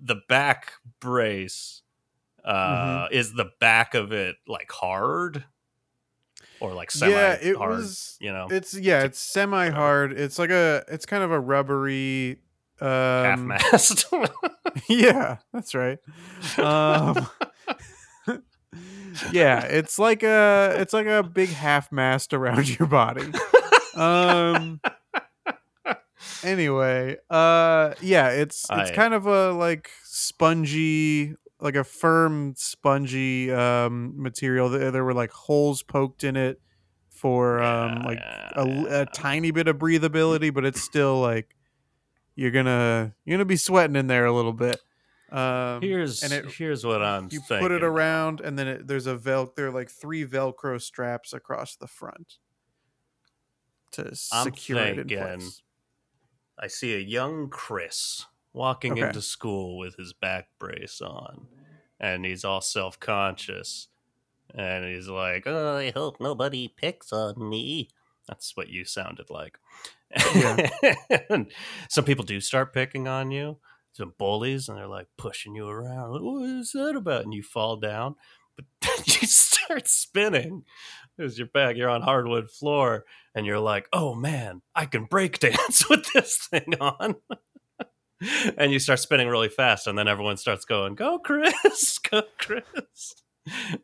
[0.01, 1.83] the back brace
[2.45, 5.45] uh is the back of it like hard
[6.63, 8.17] or like semi yeah, it hard, was.
[8.21, 10.13] you know, It's yeah, it's semi hard.
[10.13, 10.85] It's like a.
[10.89, 12.39] It's kind of a rubbery.
[12.81, 14.07] half Um, mast.
[14.89, 15.99] yeah, that's right.
[16.59, 17.29] Um,
[19.33, 23.31] yeah, it's like a it's like a big half mast around your body.
[23.95, 24.81] Um,
[26.43, 33.51] anyway, uh, yeah, it's it's I- kind of a like spongy, like a firm spongy
[33.53, 34.69] um material.
[34.69, 36.61] There, there were like holes poked in it
[37.09, 41.55] for um like a, a tiny bit of breathability, but it's still like
[42.35, 44.81] you're gonna you're gonna be sweating in there a little bit.
[45.31, 47.61] Um, here's and it- here's what I'm you thinking.
[47.67, 49.51] put it around, and then it, there's a vel.
[49.57, 52.37] There are like three Velcro straps across the front
[53.93, 55.63] to I'm secure it in thinking- place.
[56.59, 59.03] I see a young Chris walking Okay.
[59.03, 61.47] into school with his back brace on,
[62.01, 63.89] and he's all self conscious.
[64.55, 67.89] And he's like, oh, I hope nobody picks on me.
[68.29, 69.59] That's what you sounded like.
[70.35, 70.69] Yeah.
[71.31, 71.51] and
[71.89, 73.57] some people do start picking on you,
[73.95, 76.13] some bullies, and they're like pushing you around.
[76.13, 77.25] Like, what is that about?
[77.25, 78.17] And you fall down,
[78.57, 80.65] but then you start spinning
[81.19, 81.77] as you're back.
[81.77, 86.37] You're on hardwood floor, and you're like, oh man, I can break dance with this
[86.49, 87.15] thing on.
[88.57, 93.15] and you start spinning really fast, and then everyone starts going, go, Chris, go, Chris.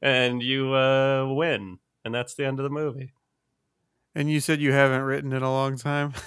[0.00, 1.78] And you uh, win.
[2.04, 3.12] And that's the end of the movie.
[4.14, 6.14] And you said you haven't written in a long time.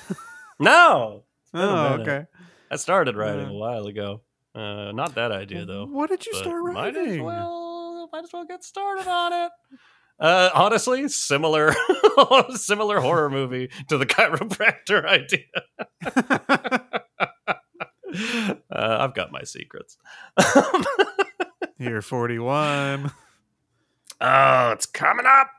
[0.59, 1.23] No!
[1.55, 2.25] oh, okay.
[2.69, 4.21] I started writing Uh, a while ago.
[4.53, 5.87] Uh, not that idea, though.
[5.87, 7.23] What did you start Might as writing?
[7.23, 9.51] well, might as well get started on it.
[10.19, 11.73] Uh, honestly, similar,
[12.53, 15.47] similar horror movie to the chiropractor idea.
[18.13, 19.97] Uh, I've got my secrets.
[21.77, 23.11] You're 41.
[24.21, 25.49] oh, it's coming up.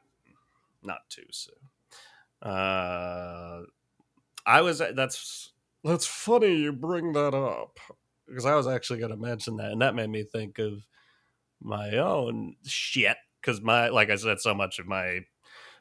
[0.83, 1.55] Not too soon.
[2.43, 3.63] Uh,
[4.47, 4.79] I was.
[4.79, 5.53] That's
[5.85, 7.79] that's funny you bring that up
[8.27, 10.87] because I was actually going to mention that, and that made me think of
[11.61, 13.17] my own shit.
[13.41, 15.21] Because my, like I said, so much of my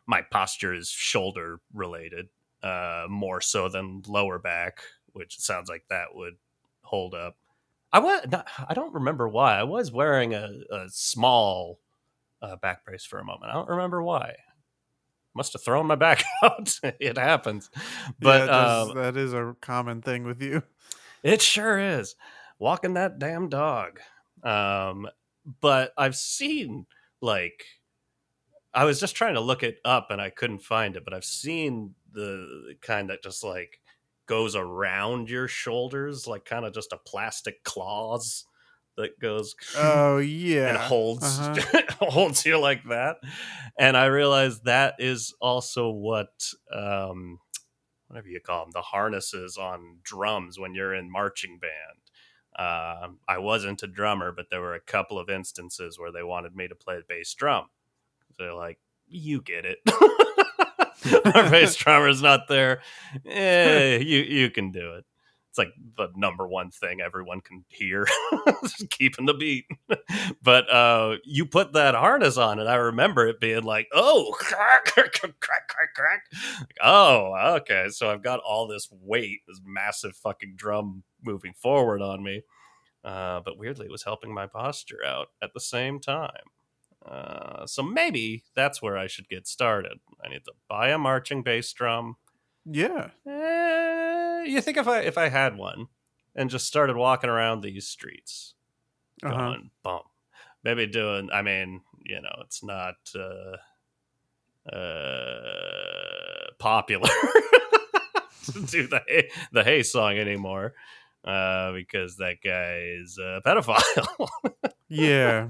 [0.07, 2.27] my posture is shoulder related,
[2.63, 4.79] uh, more so than lower back,
[5.13, 6.37] which sounds like that would
[6.91, 7.37] hold up.
[7.93, 8.25] I was.
[8.29, 9.57] Not, I don't remember why.
[9.57, 11.79] I was wearing a, a small
[12.41, 13.51] uh, back brace for a moment.
[13.51, 14.35] I don't remember why.
[15.33, 16.77] Must have thrown my back out.
[16.83, 17.69] it happens,
[18.19, 20.61] but yeah, um, that is a common thing with you.
[21.23, 22.15] it sure is
[22.59, 23.99] walking that damn dog.
[24.43, 25.07] Um,
[25.61, 26.85] but I've seen
[27.21, 27.63] like
[28.73, 31.25] I was just trying to look it up and I couldn't find it, but I've
[31.25, 33.80] seen the kind that just like
[34.31, 38.45] goes around your shoulders, like kind of just a plastic claws
[38.95, 40.69] that goes Oh yeah.
[40.69, 41.81] and holds Uh-huh.
[41.99, 43.17] holds you like that.
[43.77, 46.31] And I realized that is also what
[46.73, 47.39] um
[48.07, 52.01] whatever you call them, the harnesses on drums when you're in marching band.
[52.57, 56.53] Um, I wasn't a drummer, but there were a couple of instances where they wanted
[56.55, 57.67] me to play bass drum.
[58.37, 59.79] They're like, "You get it,
[61.35, 62.81] our bass drummer's not there.
[63.25, 65.05] Eh, you you can do it."
[65.49, 68.07] It's like the number one thing everyone can hear,
[68.63, 69.65] Just keeping the beat.
[70.41, 74.85] but uh, you put that harness on, and I remember it being like, "Oh, crack,
[74.85, 76.21] crack, crack, crack, crack."
[76.57, 77.87] Like, oh, okay.
[77.89, 82.43] So I've got all this weight, this massive fucking drum moving forward on me.
[83.03, 86.29] Uh, but weirdly, it was helping my posture out at the same time.
[87.05, 89.99] Uh, so maybe that's where I should get started.
[90.23, 92.17] I need to buy a marching bass drum.
[92.65, 93.09] yeah.
[93.27, 95.87] Eh, you think if I if I had one
[96.35, 98.53] and just started walking around these streets,
[99.23, 99.35] Uh-huh.
[99.35, 100.05] going bump,
[100.63, 101.29] maybe doing.
[101.31, 103.57] I mean, you know, it's not uh,
[104.75, 107.09] uh, popular
[108.45, 110.73] to do the hay, the hay song anymore
[111.25, 114.27] uh, because that guy is a pedophile.
[114.93, 115.47] Yeah.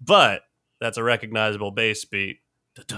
[0.00, 0.40] but
[0.80, 2.38] that's a recognizable bass beat.
[2.86, 2.96] Do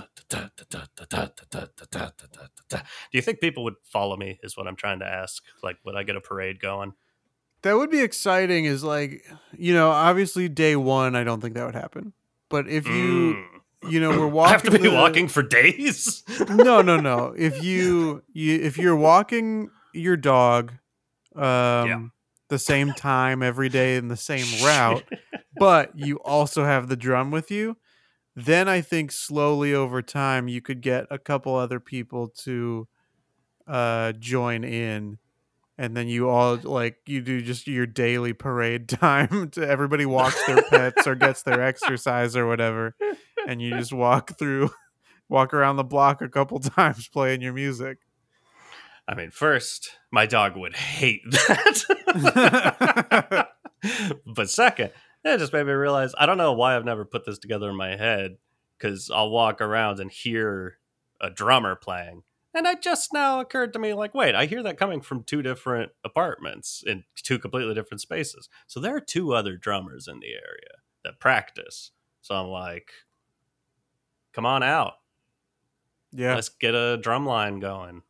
[3.13, 4.39] you think people would follow me?
[4.43, 5.43] Is what I'm trying to ask.
[5.63, 6.93] Like, would I get a parade going?
[7.63, 9.25] That would be exciting is like,
[9.57, 12.13] you know, obviously day 1 I don't think that would happen.
[12.49, 13.37] But if you,
[13.83, 13.91] Mm.
[13.93, 14.49] you know, we're walking.
[14.49, 16.23] I have to be the- walking for days.
[16.49, 17.35] no, no, no.
[17.37, 20.73] If you, you if you're walking your dog
[21.37, 22.13] um
[22.51, 25.05] the same time every day in the same route,
[25.57, 27.77] but you also have the drum with you,
[28.37, 32.87] then I think slowly over time you could get a couple other people to
[33.67, 35.19] uh join in
[35.81, 40.45] and then you all like you do just your daily parade time to everybody walks
[40.47, 42.95] their pets or gets their exercise or whatever
[43.49, 44.71] and you just walk through
[45.29, 47.99] walk around the block a couple times playing your music
[49.11, 51.89] I mean, first, my dog would hate that.
[54.25, 54.93] but second,
[55.25, 57.77] it just made me realize I don't know why I've never put this together in
[57.77, 58.37] my head
[58.79, 60.79] because I'll walk around and hear
[61.21, 62.23] a drummer playing,
[62.55, 65.43] And it just now occurred to me like, wait, I hear that coming from two
[65.43, 68.49] different apartments in two completely different spaces.
[68.69, 71.91] So there are two other drummers in the area that practice.
[72.23, 72.93] So I'm like,
[74.33, 74.95] come on out.
[76.13, 76.37] Yeah.
[76.37, 78.03] Let's get a drum line going.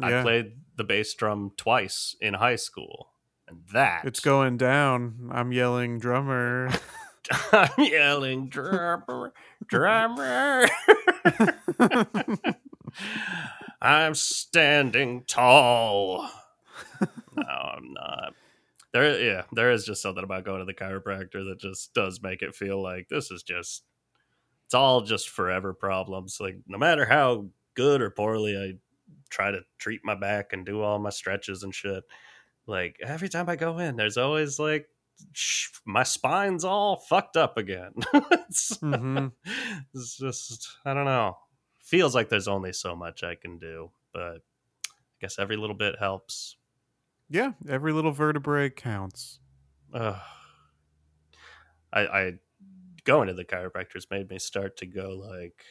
[0.00, 3.10] I played the bass drum twice in high school.
[3.48, 5.30] And that It's going down.
[5.32, 6.70] I'm yelling drummer.
[7.52, 9.32] I'm yelling drummer,
[9.66, 10.66] drummer.
[13.82, 16.30] I'm standing tall.
[17.36, 18.34] No, I'm not.
[18.92, 22.42] There, yeah, there is just something about going to the chiropractor that just does make
[22.42, 23.84] it feel like this is just.
[24.66, 26.38] It's all just forever problems.
[26.40, 28.78] Like no matter how good or poorly I
[29.30, 32.04] try to treat my back and do all my stretches and shit,
[32.66, 34.86] like every time I go in, there's always like
[35.32, 37.92] sh- my spine's all fucked up again.
[38.14, 39.32] it's, Mhm.
[39.94, 41.36] it's just I don't know.
[41.82, 44.36] Feels like there's only so much I can do, but
[44.90, 46.56] I guess every little bit helps.
[47.30, 47.52] yeah.
[47.68, 49.40] Every little vertebrae counts.
[49.94, 50.16] Ugh.
[51.92, 52.32] I, I
[53.04, 55.64] going to the chiropractors made me start to go like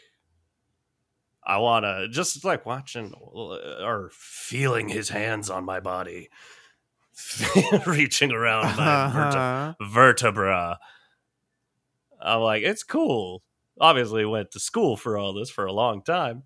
[1.48, 6.30] I want to just like watching or feeling his hands on my body,
[7.88, 9.74] reaching around my Uh-huh.
[9.82, 10.80] vertebra.
[12.22, 13.44] I'm like, it's cool.
[13.80, 16.44] Obviously, went to school for all this for a long time,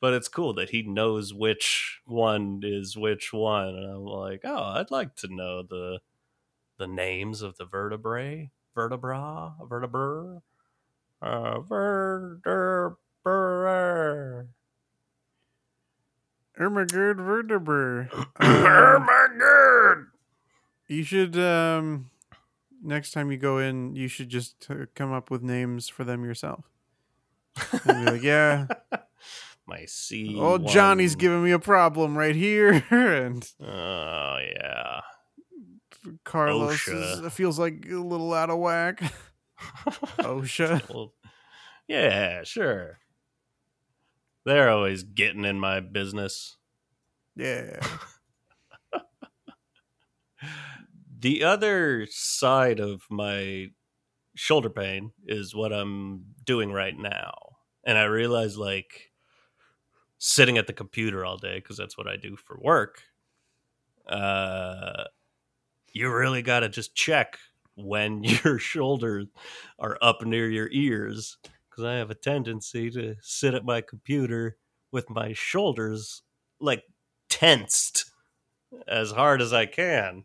[0.00, 3.68] but it's cool that he knows which one is which one.
[3.68, 6.00] And I'm like, oh, I'd like to know the
[6.78, 10.42] the names of the vertebrae, vertebra, vertebra,
[11.22, 12.96] uh, vertebra.
[16.58, 18.08] Ermagerd vertebra.
[18.12, 20.06] oh Um, my god!
[20.88, 22.10] you should um
[22.82, 26.24] next time you go in, you should just uh, come up with names for them
[26.24, 26.64] yourself.
[27.84, 28.66] And be like, yeah,
[29.66, 30.36] My C.
[30.38, 35.00] oh Johnny's giving me a problem right here, and Oh yeah.
[36.24, 37.26] Carlos OSHA.
[37.26, 39.00] is, feels like a little out of whack.
[40.18, 40.86] OSHA.
[40.92, 41.14] Well,
[41.88, 42.98] yeah, sure.
[44.44, 46.56] They're always getting in my business.
[47.36, 47.80] Yeah.
[51.18, 53.68] The other side of my
[54.36, 57.32] shoulder pain is what I'm doing right now.
[57.84, 59.12] And I realize, like,
[60.18, 63.02] sitting at the computer all day, because that's what I do for work,
[64.08, 65.04] uh,
[65.92, 67.38] you really got to just check
[67.76, 69.26] when your shoulders
[69.78, 71.38] are up near your ears.
[71.74, 74.56] Because I have a tendency to sit at my computer
[74.92, 76.22] with my shoulders,
[76.60, 76.84] like,
[77.28, 78.04] tensed
[78.86, 80.24] as hard as I can.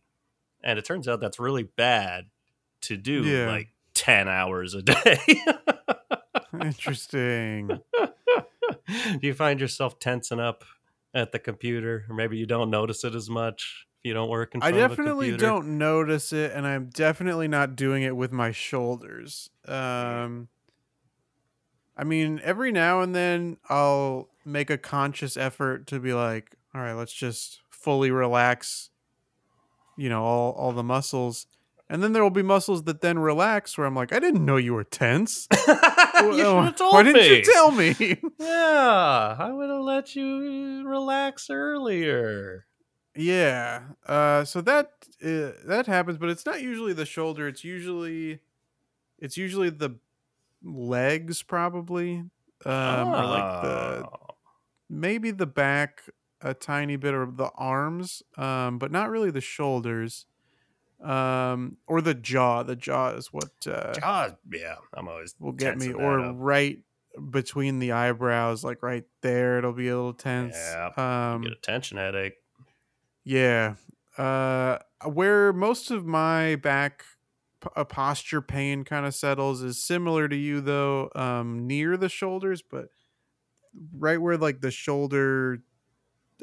[0.64, 2.26] And it turns out that's really bad
[2.82, 3.48] to do Yeah.
[3.50, 5.18] like 10 hours a day.
[6.62, 7.80] Interesting.
[8.88, 10.64] do you find yourself tensing up
[11.14, 12.06] at the computer?
[12.10, 14.80] Or maybe you don't notice it as much if you don't work in front of
[14.80, 18.52] a computer I definitely don't notice it, and I'm definitely not doing it with my
[18.52, 19.50] shoulders.
[19.68, 20.48] Um,
[22.00, 26.80] I mean, every now and then I'll make a conscious effort to be like, all
[26.80, 28.90] right, let's just fully relax,
[29.98, 31.46] you know, all, all the muscles.
[31.90, 34.56] And then there will be muscles that then relax where I'm like, I didn't know
[34.56, 35.50] you were tense.
[35.68, 35.76] you
[36.38, 37.36] should have told Why didn't me.
[37.36, 37.96] you tell me?
[38.40, 42.66] yeah, I would have let you relax earlier.
[43.14, 43.82] Yeah.
[44.06, 47.48] Uh, so that uh, that happens, but it's not usually the shoulder.
[47.50, 48.40] It's usually
[49.18, 49.98] it's usually the
[50.64, 52.24] legs, probably,
[52.66, 54.36] um, or like the Oh.
[54.90, 56.02] maybe the back
[56.42, 60.26] a tiny bit, or the arms, um, but not really the shoulders,
[61.02, 62.64] um, or the jaw.
[62.64, 66.36] The jaw is what uh, God, yeah, I'm always will get me, or up.
[66.38, 66.80] right
[67.32, 69.58] between the eyebrows, like right there.
[69.58, 70.56] It'll be a little tense.
[70.56, 70.92] Yeah,
[71.34, 72.36] Um, get a tension headache.
[73.24, 73.76] Yeah.
[74.18, 77.06] Uh where most of my back
[77.76, 82.62] uh, posture pain kind of settles is similar to you though, um near the shoulders,
[82.62, 82.90] but
[83.98, 85.60] right where like the shoulder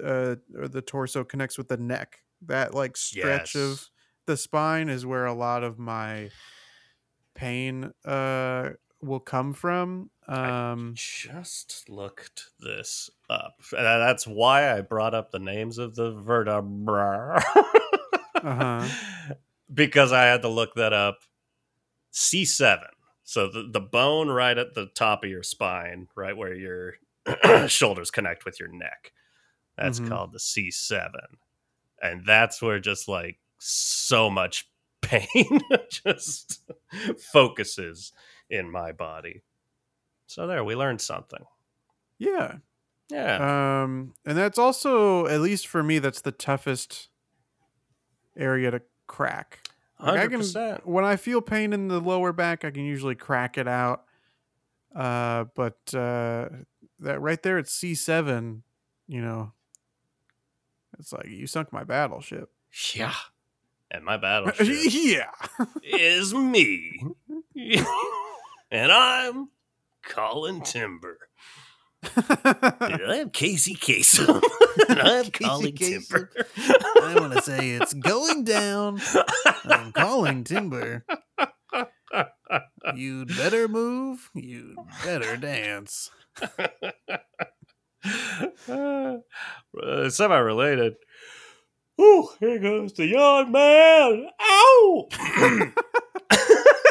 [0.02, 2.20] uh or the torso connects with the neck.
[2.42, 3.88] That like stretch of
[4.26, 6.30] the spine is where a lot of my
[7.34, 8.70] pain uh
[9.02, 10.10] will come from.
[10.28, 13.60] Um Just looked this up.
[13.72, 17.42] And that's why I brought up the names of the vertebra.
[18.42, 18.86] Uh-huh.
[19.72, 21.18] because I had to look that up.
[22.12, 22.78] C7.
[23.24, 26.94] So the, the bone right at the top of your spine, right where your
[27.68, 29.12] shoulders connect with your neck.
[29.76, 30.08] That's Mhm.
[30.08, 31.10] called the C7.
[32.00, 34.68] And that's where just like so much
[35.02, 35.60] pain
[35.90, 36.62] just
[37.32, 38.12] focuses
[38.48, 39.42] in my body.
[40.26, 41.44] So there, we learned something.
[42.18, 42.56] Yeah.
[43.10, 43.82] Yeah.
[43.82, 47.08] Um, and that's also, at least for me, that's the toughest
[48.36, 49.68] area to crack.
[49.98, 50.42] Like, I can
[50.84, 54.04] when I feel pain in the lower back, I can usually crack it out.
[54.94, 56.48] Uh, but uh,
[57.00, 58.62] that right there at C seven,
[59.08, 59.52] you know,
[60.98, 62.50] it's like you sunk my battleship.
[62.94, 63.14] Yeah.
[63.90, 65.30] And my battleship yeah.
[65.82, 67.00] is me.
[68.70, 69.50] and I'm
[70.02, 71.25] Colin Timber.
[72.14, 74.42] And I'm Casey Kasem.
[74.88, 76.08] and I'm Casey Kasem.
[76.08, 76.30] Timber.
[76.56, 79.00] I want to say it's going down.
[79.64, 81.04] I'm calling timber.
[82.94, 84.30] You'd better move.
[84.34, 86.10] You'd better dance.
[88.68, 89.16] uh,
[90.08, 90.96] Semi related.
[92.00, 94.28] Ooh, here goes the young man.
[94.40, 95.08] Ow!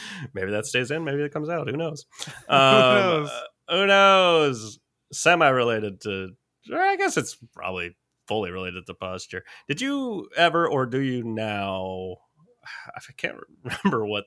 [0.34, 1.68] maybe that stays in, maybe it comes out.
[1.68, 2.06] Who knows?
[2.48, 3.30] Um, knows?
[3.30, 3.40] uh,
[3.70, 4.78] who knows?
[5.12, 6.30] Semi related to,
[6.70, 9.44] or I guess it's probably fully related to posture.
[9.68, 12.16] Did you ever, or do you now?
[12.96, 14.24] I can't remember what.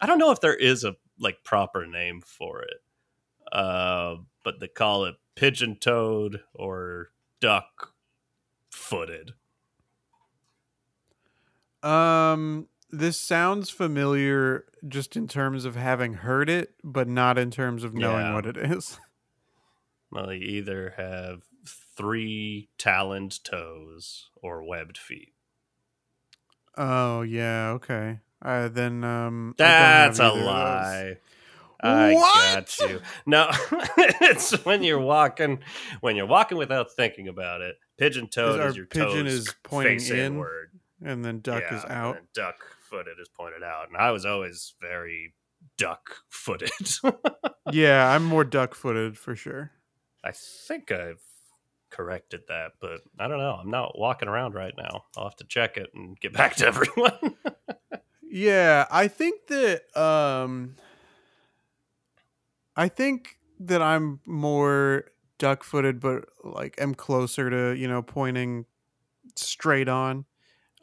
[0.00, 2.76] I don't know if there is a like proper name for it,
[3.52, 7.10] uh, but they call it pigeon toed or
[7.40, 7.92] duck
[8.70, 9.32] footed.
[11.82, 17.84] Um, this sounds familiar just in terms of having heard it, but not in terms
[17.84, 18.34] of knowing Yeah.
[18.34, 18.98] what it is.
[20.12, 21.42] Well, you either have
[21.96, 25.32] three taloned toes or webbed feet.
[26.76, 28.20] Oh yeah, okay.
[28.40, 30.46] Uh, then um, That's a have either of those.
[30.46, 31.16] lie.
[31.82, 32.54] I What?
[32.54, 33.00] got you.
[33.26, 33.48] No,
[33.98, 35.58] it's when you're walking
[36.00, 37.76] when you're walking without thinking about it.
[37.98, 40.70] Pigeon toed our is your pigeon toes is pointing inward.
[41.02, 42.18] and then duck Yeah, is out.
[42.34, 42.56] duck
[42.96, 45.34] footed is pointed out, and I was always very
[45.76, 46.70] duck footed.
[47.72, 49.72] yeah, I'm more duck-footed for sure.
[50.24, 51.20] I think I've
[51.90, 53.58] corrected that, but I don't know.
[53.60, 55.04] I'm not walking around right now.
[55.16, 57.36] I'll have to check it and get back to everyone.
[58.22, 60.76] Yeah, I think that um
[62.76, 65.04] I think that I'm more
[65.38, 68.66] duck-footed but like I'm closer to, you know, pointing
[69.36, 70.24] straight on.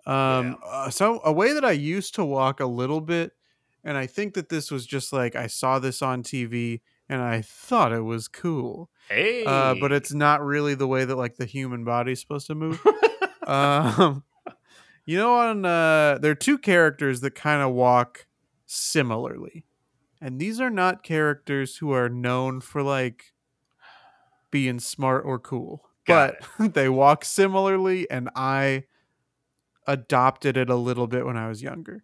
[0.06, 3.32] Um uh, so a way that I used to walk a little bit
[3.84, 7.42] and I think that this was just like I saw this on TV and I
[7.42, 8.90] thought it was cool.
[9.10, 12.56] hey, Uh but it's not really the way that like the human body's supposed to
[12.56, 12.82] move.
[13.48, 14.24] um
[15.06, 18.26] you know on uh there are two characters that kind of walk
[18.66, 19.66] similarly
[20.22, 23.34] and these are not characters who are known for like
[24.52, 28.84] being smart or cool Got but they walk similarly and i
[29.88, 32.04] adopted it a little bit when i was younger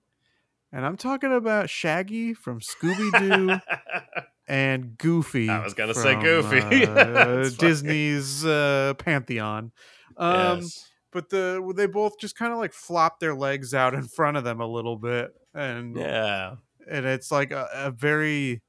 [0.71, 3.59] and i'm talking about shaggy from scooby-doo
[4.47, 6.85] and goofy I was gonna say Goofy.
[6.87, 9.71] uh, disney's uh pantheon
[10.17, 10.89] um yes.
[11.11, 14.43] but the they both just kind of like flop their legs out in front of
[14.43, 16.55] them a little bit and Yeah.
[16.89, 18.61] and it's like a, a very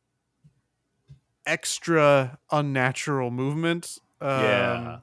[1.46, 4.98] extra unnatural movement um, Yeah.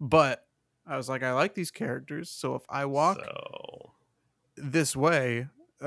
[0.00, 0.41] but
[0.86, 3.92] i was like i like these characters so if i walk So,
[4.56, 5.46] this way
[5.82, 5.86] uh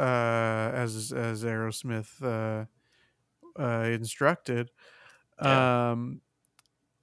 [0.73, 2.65] as as aerosmith uh
[3.61, 4.71] uh instructed
[5.41, 5.91] Yeah.
[5.91, 6.21] um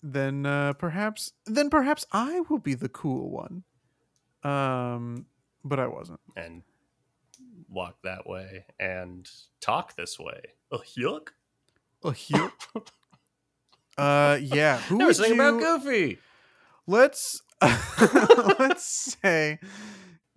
[0.02, 3.62] then uh perhaps then perhaps i will be the cool one
[4.42, 5.26] um
[5.64, 6.62] but i wasn't and
[7.68, 9.30] walk that way and
[9.60, 10.40] talk this way.
[10.70, 11.28] Oh, yuck.
[12.02, 12.50] oh here
[13.96, 16.18] uh yeah who Never would think about Goofy.
[16.86, 17.42] let's
[18.58, 19.58] let's say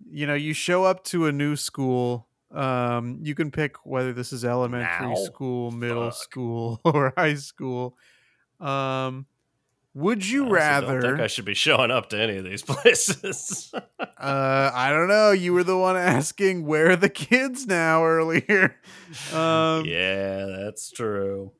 [0.08, 4.32] you know you show up to a new school um you can pick whether this
[4.32, 5.14] is elementary Now?
[5.16, 6.14] school middle Fuck.
[6.22, 7.96] school or high school
[8.60, 9.26] um
[9.94, 12.62] would you I don't think rather I should be showing up to any of these
[12.72, 13.72] places.
[14.00, 18.76] uh i don't know you were the one asking where are the kids now earlier
[19.32, 21.52] um yeah, that's true.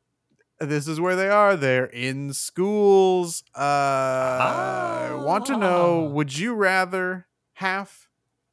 [0.61, 1.57] This is where they are.
[1.57, 3.43] They're in schools.
[3.55, 6.09] Uh i want to know Ah.
[6.13, 8.09] would you rather have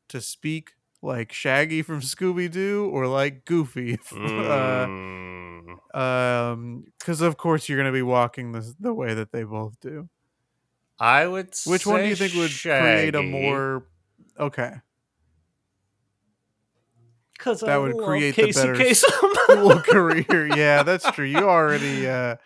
[0.10, 3.98] to speak like shaggy from scooby-doo or like goofy?
[4.14, 9.32] Uh, Mm, um because of course you're going to be walking the, the way that
[9.32, 10.10] they both do.
[11.00, 11.56] I would.
[11.66, 13.88] which one do you think would create a more
[14.40, 14.74] okay
[17.44, 19.36] 'cause that I would love create the better Kasem.
[19.48, 22.38] cool career yeah that's true you already uh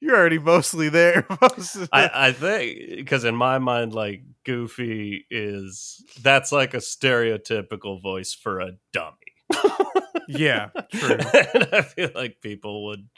[0.00, 5.26] you're already mostly there most of I, I think because in my mind, like Goofy
[5.30, 9.16] is that's like a stereotypical voice for a dummy.
[10.28, 11.18] yeah true
[11.54, 13.08] and I feel like people would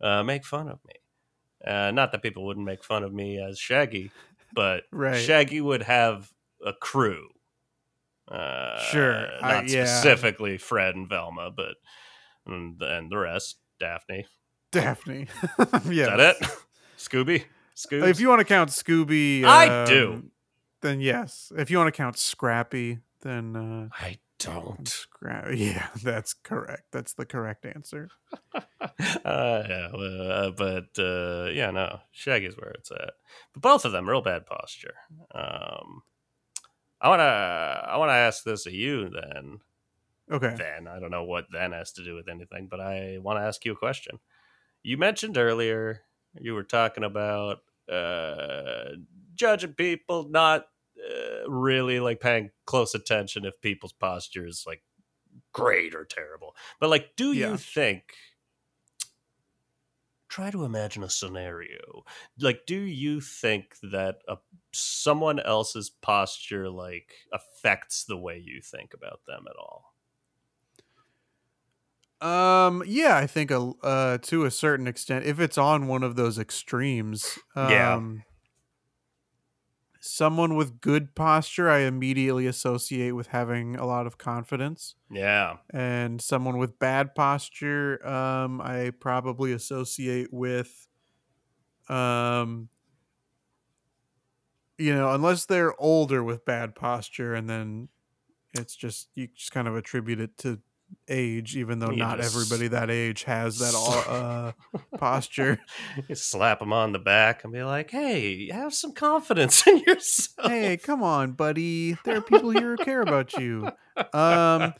[0.00, 0.94] uh, make fun of me.
[1.66, 4.10] Uh, not that people wouldn't make fun of me as Shaggy,
[4.54, 5.16] but Right.
[5.16, 6.30] Shaggy would have
[6.64, 7.28] a crew.
[8.30, 9.28] Uh, Sure.
[9.42, 9.84] I- not yeah.
[9.84, 11.74] specifically Fred and Velma, but
[12.46, 13.56] and, and the rest.
[13.80, 14.26] Daphne.
[14.72, 15.26] Daphne.
[15.90, 16.16] Yeah.
[16.16, 16.48] that it?
[16.98, 17.44] Scooby.
[17.76, 18.08] Scooby.
[18.08, 20.12] If you want to count Scooby, I do.
[20.14, 20.30] um,
[20.80, 21.52] Then yes.
[21.56, 24.84] If you want to count Scrappy, then uh, I don't.
[24.84, 26.84] Scra- yeah, that's correct.
[26.92, 28.10] That's the correct answer.
[28.54, 28.62] uh,
[29.24, 33.12] yeah, uh, but uh, yeah, no, Shaggy's where it's at.
[33.54, 34.94] But both of them, real bad posture.
[35.34, 36.02] Um,
[37.04, 39.10] I wanna, I wanna ask this of you.
[39.10, 39.60] Then,
[40.30, 40.58] Okay.
[40.58, 43.42] then I don't know what then has to do with anything, but I want to
[43.42, 44.20] ask you a question.
[44.82, 46.02] You mentioned earlier
[46.40, 48.92] you were talking about uh,
[49.34, 54.82] judging people, not uh, really like paying close attention if people's posture is like
[55.52, 56.56] great or terrible.
[56.80, 57.34] But like, do Yeah.
[57.34, 58.14] you think?
[60.34, 62.04] Try to imagine a scenario.
[62.40, 64.38] Like, do you think that a
[64.72, 69.94] someone else's posture like affects the way you think about them at all?
[72.20, 72.82] Um.
[72.86, 76.38] Yeah, I think a uh to a certain extent, if it's on one of those
[76.38, 78.00] extremes, um, Yeah.
[80.06, 85.58] Someone with good posture, I immediately associate with having a lot of confidence, Yeah.
[85.72, 90.88] and someone with bad posture, um, I probably associate with,
[91.88, 92.68] um,
[94.78, 97.88] you know, unless they're older with bad posture, and then
[98.54, 100.62] it's just you just kind of attribute it to
[101.08, 103.74] age, even though You not just- everybody that age has that
[104.08, 104.52] uh,
[104.98, 105.58] posture.
[106.08, 110.50] You slap them on the back and be like, "Hey, have some confidence in yourself."
[110.50, 111.96] hey, come on, buddy.
[112.04, 113.70] There are people here who care about you.
[114.12, 114.74] Um,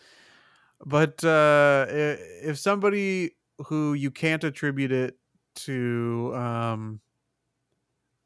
[0.84, 3.36] but uh, if somebody
[3.66, 5.16] who you can't attribute it
[5.56, 7.00] to um,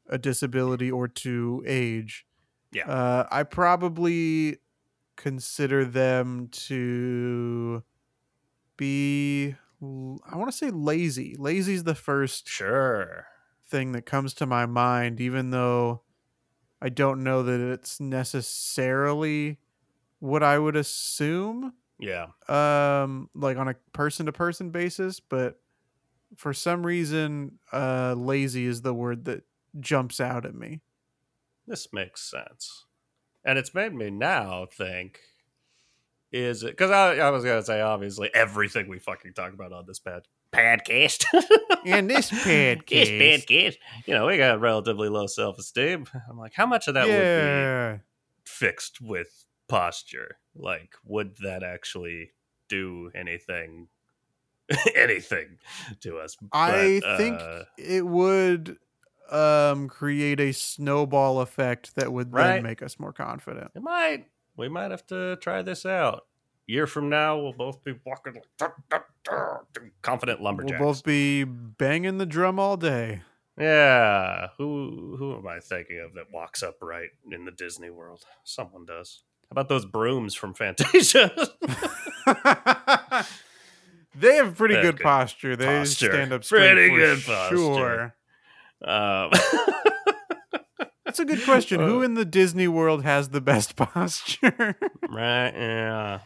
[0.09, 2.25] a disability or to age,
[2.71, 2.89] Yeah.
[2.89, 4.57] uh, I probably
[5.19, 7.83] consider them to
[8.77, 11.35] be I want to say lazy.
[11.37, 13.27] Lazy is the first Sure.
[13.65, 16.03] thing that comes to my mind, even though
[16.81, 19.59] I don't know that it's necessarily
[20.19, 22.27] what I would assume, Yeah.
[22.47, 25.19] um, like on a person to person basis.
[25.19, 25.61] But
[26.35, 29.43] for some reason, uh, lazy is the word that
[29.79, 30.81] jumps out at me.
[31.67, 32.85] This makes sense.
[33.45, 35.19] And it's made me now think
[36.31, 39.85] is it because I, I was gonna say obviously everything we fucking talk about on
[39.87, 41.25] this pad podcast.
[41.85, 46.05] And this this podcast, podcast, you know, we got relatively low self esteem.
[46.29, 48.03] I'm like, how much of that would be
[48.43, 50.39] fixed with posture?
[50.53, 52.31] Like, would that actually
[52.67, 53.87] do anything
[54.93, 55.57] anything
[56.01, 56.35] to us?
[56.51, 58.77] I But, think uh, it would
[59.33, 63.71] um create a snowball effect that would then make us more confident.
[63.75, 64.25] It might.
[64.57, 66.25] We might have to try this out.
[66.67, 69.57] Year from now, we'll both be walking like "Duh, duh, duh,"
[70.01, 70.79] confident lumberjacks.
[70.79, 73.21] We'll both be banging the drum all day.
[73.59, 74.49] yeah.
[74.57, 78.23] Who who am I thinking of that walks upright in the Disney World?
[78.43, 79.23] Someone does.
[79.49, 81.31] How about those brooms from Fantasia?
[84.15, 85.55] they have pretty good, good posture.
[85.55, 86.11] They posture.
[86.11, 88.15] stand up straight Pretty good posture.
[88.85, 89.31] Um,
[91.05, 91.79] That's a good question.
[91.79, 94.77] Who Uh, in the Disney World has the best posture?
[95.09, 95.51] right?
[95.55, 96.19] Yeah.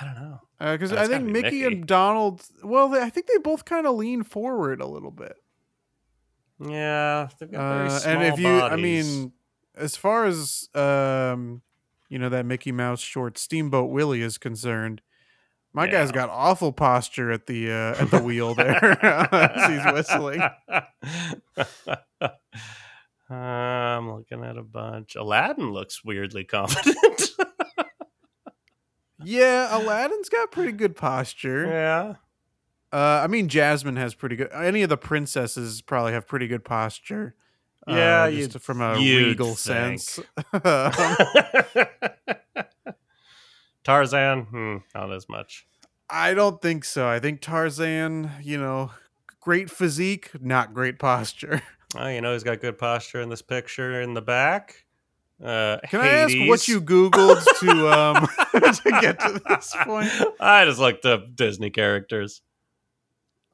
[0.00, 0.40] I don't know.
[0.72, 1.64] Because Uh, I think Mickey, Mickey.
[1.64, 2.42] and Donald.
[2.62, 5.36] Well, they, I think they both kind of lean forward a little bit.
[6.60, 9.32] Yeah, they've got very Uh, small and if you, I mean,
[9.74, 11.62] as far as um,
[12.08, 15.02] you know, that Mickey Mouse short Steamboat Willie is concerned,
[15.76, 20.42] my guy's got awful posture at the uh, at the wheel there as he's whistling.
[23.30, 25.16] I'm looking at a bunch.
[25.16, 26.96] Aladdin looks weirdly confident.
[29.24, 31.66] Yeah, Aladdin's got pretty good posture.
[31.66, 32.14] yeah.
[32.92, 34.50] Uh, I mean, Jasmine has pretty good.
[34.52, 37.34] Any of the princesses probably have pretty good posture.
[37.88, 40.00] uh, Yeah, just you'd- from a regal think.
[40.00, 40.20] sense.
[43.86, 45.64] Tarzan, hmm, not as much.
[46.10, 47.06] I don't think so.
[47.06, 48.90] I think Tarzan, you know,
[49.40, 51.62] great physique, not great posture.
[51.96, 54.84] Oh, you know, he's got good posture in this picture in the back.
[55.42, 60.10] Uh, Can I ask what you googled to um to get to this point?
[60.40, 62.42] I just looked up Disney characters.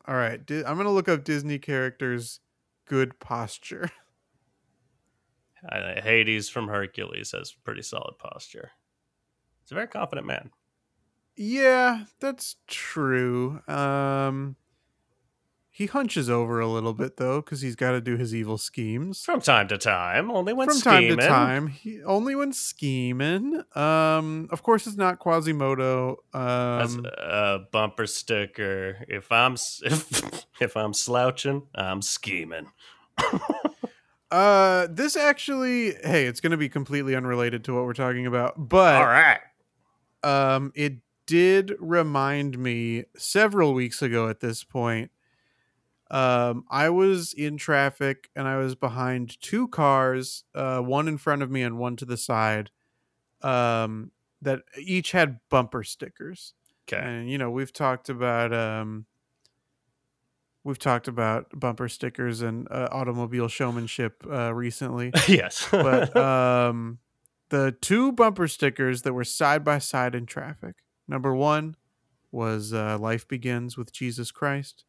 [0.09, 2.41] All right, I'm gonna look up Disney characters
[2.87, 3.91] good posture.
[5.71, 8.71] Hades from Hercules has pretty solid posture.
[9.73, 10.51] He's a very confident man.
[11.35, 13.61] Yeah, that's true.
[13.67, 14.57] Um
[15.71, 19.25] He hunches over a little bit though, because he's got to do his evil schemes
[19.25, 21.17] From time to time, only when from time scheming.
[21.21, 21.67] to time.
[21.69, 23.63] He only when scheming.
[23.75, 26.19] Um, of course, it's not Quasimodo.
[26.35, 28.99] Um, a bumper sticker.
[29.09, 32.67] If I'm if, if I'm slouching, I'm scheming.
[34.31, 38.69] uh, this actually, hey, it's going to be completely unrelated to what we're talking about,
[38.69, 39.41] but All right.
[40.23, 40.95] Um, it
[41.27, 45.11] did remind me several weeks ago at this point.
[46.11, 51.43] Um, I was in traffic and I was behind two cars, uh, one in front
[51.43, 52.71] of me and one to the side,
[53.41, 54.11] um,
[54.43, 56.53] that each had bumper stickers.
[56.87, 57.03] Okay.
[57.03, 59.07] And you know, we've talked about um,
[60.65, 65.67] we've talked about bumper stickers and uh, automobile showmanship uh, recently yes.
[65.71, 66.99] but um
[67.53, 70.77] the two bumper stickers that were side by side in traffic
[71.07, 71.77] number one
[72.31, 74.85] was uh, life begins with jesus christ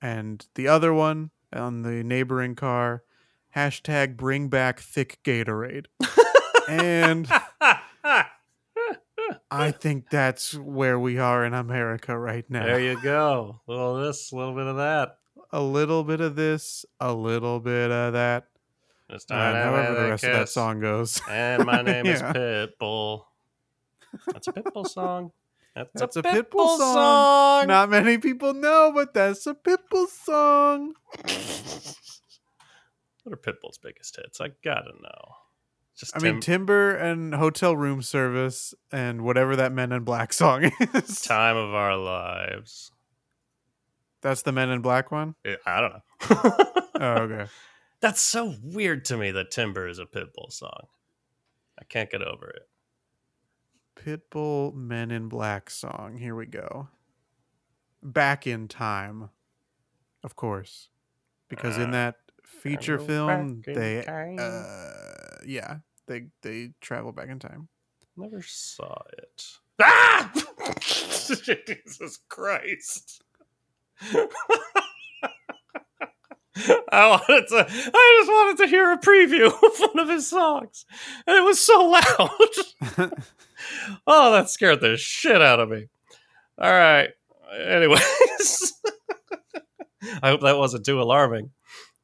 [0.00, 3.02] and the other one on the neighboring car
[3.54, 5.84] hashtag bring back thick gatorade
[6.66, 7.28] and
[9.50, 13.60] i think that's where we are in america right now there you go.
[13.68, 15.18] A little of this, a little bit of that.
[15.52, 18.46] a little bit of this a little bit of that
[19.10, 22.32] Just and however the rest of that song goes And my name is Yeah.
[22.32, 23.22] Pitbull.
[24.26, 25.30] That's a Pitbull song.
[25.74, 26.94] That's, That's a, a Pitbull, Pitbull song.
[26.94, 27.66] song.
[27.68, 30.94] Not many people know, but that's a Pitbull song.
[33.24, 34.40] what are Pitbull's biggest hits?
[34.40, 35.34] I gotta know.
[35.98, 40.64] Just I mean, Timber and Hotel Room Service and whatever that Men in Black song
[40.94, 41.20] is.
[41.22, 42.90] time of our lives.
[44.22, 45.34] That's the Men in Black one?
[45.66, 46.00] I don't know.
[47.00, 47.46] Oh, okay.
[48.00, 50.86] That's so weird to me that Timber is a Pitbull song.
[51.80, 52.68] I can't get over it.
[53.96, 56.16] Pitbull Men in Black song.
[56.18, 56.88] Here we go.
[58.02, 59.30] Back in Time.
[60.22, 60.88] Of course.
[61.48, 64.36] Because in Uh, that feature film, they time.
[64.40, 67.68] uh yeah, they they travel back in time.
[68.16, 69.44] Never saw it.
[69.80, 70.32] Ah!
[70.80, 73.22] Jesus Christ.
[76.90, 80.86] I wanted to I just wanted to hear a preview of one of his songs.
[81.26, 83.12] And it was so loud.
[84.06, 85.88] oh, that scared the shit out of me.
[86.58, 87.10] All right.
[87.58, 88.72] Anyways.
[90.22, 91.50] I hope that wasn't too alarming.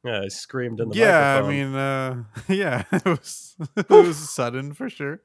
[0.03, 4.73] Yeah, I screamed in the yeah, I mean, uh, yeah, it was it was sudden
[4.73, 5.21] for sure.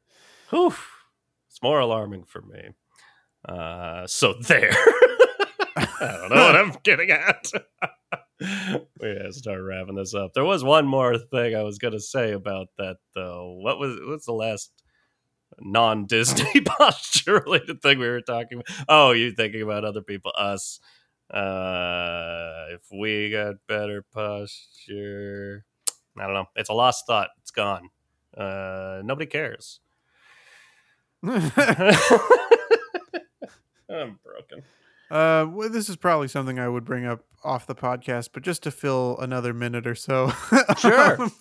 [0.50, 0.72] Whew.
[1.48, 2.68] It's more alarming for me.
[3.44, 4.70] Uh, so there.
[5.76, 7.50] I don't know what I'm getting at.
[9.00, 10.32] we gotta start wrapping this up.
[10.32, 13.58] There was one more thing I was gonna say about that though.
[13.60, 14.70] What was what's the last
[15.60, 18.84] non-Disney posture related thing we were talking about?
[18.88, 20.78] Oh, you thinking about other people, us.
[21.32, 25.64] Uh if we got better posture.
[26.16, 26.46] I don't know.
[26.54, 27.30] It's a lost thought.
[27.40, 27.88] It's gone.
[28.36, 29.80] Uh nobody cares.
[31.24, 31.40] I'm
[34.22, 34.62] broken.
[35.10, 38.62] Uh, well, this is probably something I would bring up off the podcast, but just
[38.64, 40.32] to fill another minute or so.
[40.78, 41.28] Sure.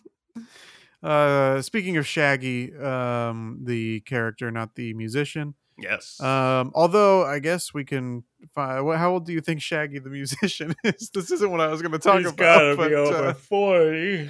[1.04, 5.54] Uh, speaking of Shaggy, um, the character, not the musician.
[5.80, 6.20] Yes.
[6.20, 8.24] Um, although I guess we can.
[8.54, 11.12] Find, how old do you think Shaggy the musician is?
[11.14, 12.38] This isn't what I was going to talk He's about.
[12.38, 14.30] gotta but, be over uh, forty.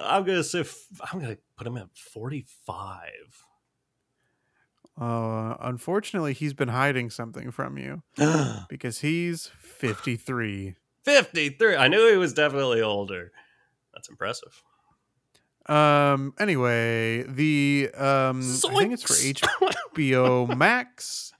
[0.00, 3.44] I'm gonna say f- I'm gonna put him at forty-five.
[5.00, 8.02] Uh, unfortunately, he's been hiding something from you
[8.68, 10.74] because he's fifty-three.
[11.04, 11.76] Fifty-three.
[11.76, 13.32] I knew he was definitely older.
[13.94, 14.62] That's impressive.
[15.66, 16.32] Um.
[16.38, 21.32] Anyway, the um, I think it's for HBO Max,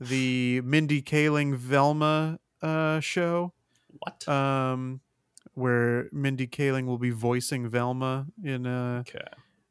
[0.00, 3.52] the Mindy Kaling Velma uh show.
[3.98, 4.26] what?
[4.28, 5.00] Um,
[5.54, 9.24] where Mindy Kaling will be voicing Velma in a okay.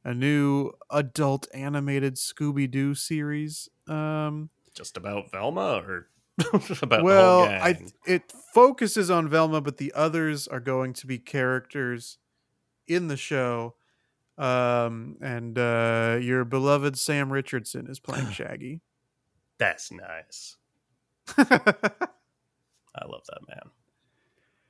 [0.03, 3.69] A new adult animated Scooby Doo series.
[3.87, 4.49] Um.
[4.75, 6.07] Just about Velma or
[6.81, 7.77] about well, I
[8.07, 12.17] it focuses on Velma, but the others are going to be characters
[12.87, 13.75] in the show.
[14.37, 18.81] Um, and uh, your beloved Sam Richardson is playing Shaggy.
[19.59, 20.57] That's nice.
[21.37, 23.69] I love that man.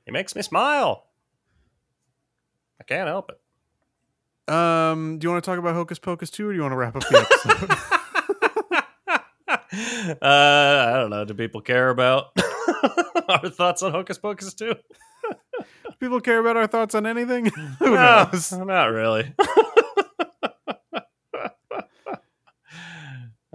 [0.04, 1.06] He makes me smile.
[2.78, 3.40] I can't help it.
[4.46, 6.76] Um, do you want to talk about Hocus Pocus 2 or do you want to
[6.76, 7.70] wrap up the episode?
[10.22, 11.24] uh, I don't know.
[11.24, 12.26] Do people care about
[13.28, 14.74] our thoughts on Hocus Pocus 2?
[15.98, 17.46] People care about our thoughts on anything?
[17.78, 18.52] Who No, knows?
[18.52, 19.32] not really.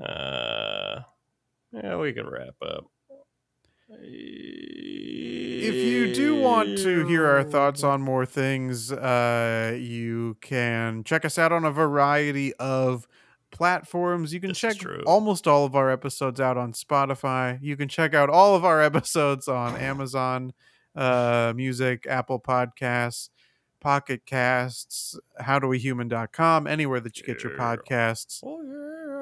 [0.02, 1.02] uh,
[1.72, 2.86] yeah, we can wrap up.
[5.62, 11.26] If you do want to hear our thoughts on more things, uh, you can check
[11.26, 13.08] us out on a variety of
[13.52, 14.34] platforms.
[14.34, 17.60] You can This check almost all of our episodes out on Spotify.
[17.62, 20.54] You can check out all of our episodes on Amazon
[20.96, 23.30] uh, Music, Apple Podcasts,
[23.82, 28.40] Pocket Casts, howdowehuman.com, anywhere that you get your podcasts.
[28.44, 29.19] Oh yeah.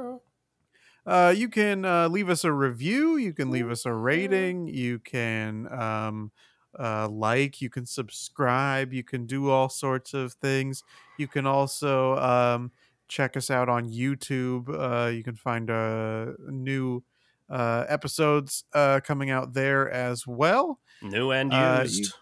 [1.07, 3.17] Uh, you can uh, leave us a review.
[3.17, 4.67] You can leave us a rating.
[4.67, 6.31] You can um,
[6.77, 7.61] uh, like.
[7.61, 8.93] You can subscribe.
[8.93, 10.83] You can do all sorts of things.
[11.17, 12.71] You can also um,
[13.07, 14.67] check us out on YouTube.
[14.69, 17.03] Uh, you can find uh, new
[17.49, 22.13] uh, episodes uh, coming out there as well New and used.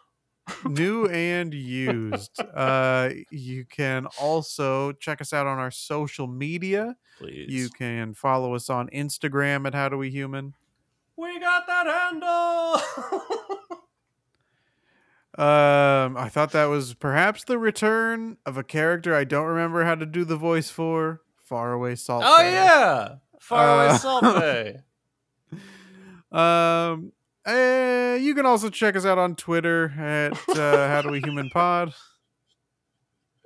[0.66, 2.40] New and used.
[2.40, 6.96] Uh, you can also check us out on our social media.
[7.18, 7.48] please.
[7.52, 10.54] You can follow us on Instagram at How Do We Human.
[11.18, 12.82] We got that handle.
[15.38, 19.96] Um, I thought that was perhaps the return of a character I don't remember how
[19.96, 21.24] to do the voice for.
[21.44, 22.24] Faraway Salt.
[22.26, 22.52] oh Bae.
[22.52, 23.16] yeah.
[23.42, 24.76] Faraway Uh, Salt Bae.
[26.32, 27.12] Um,
[27.46, 31.50] eh, you can also check us out on Twitter at uh, How Do We Human
[31.50, 31.94] Pod.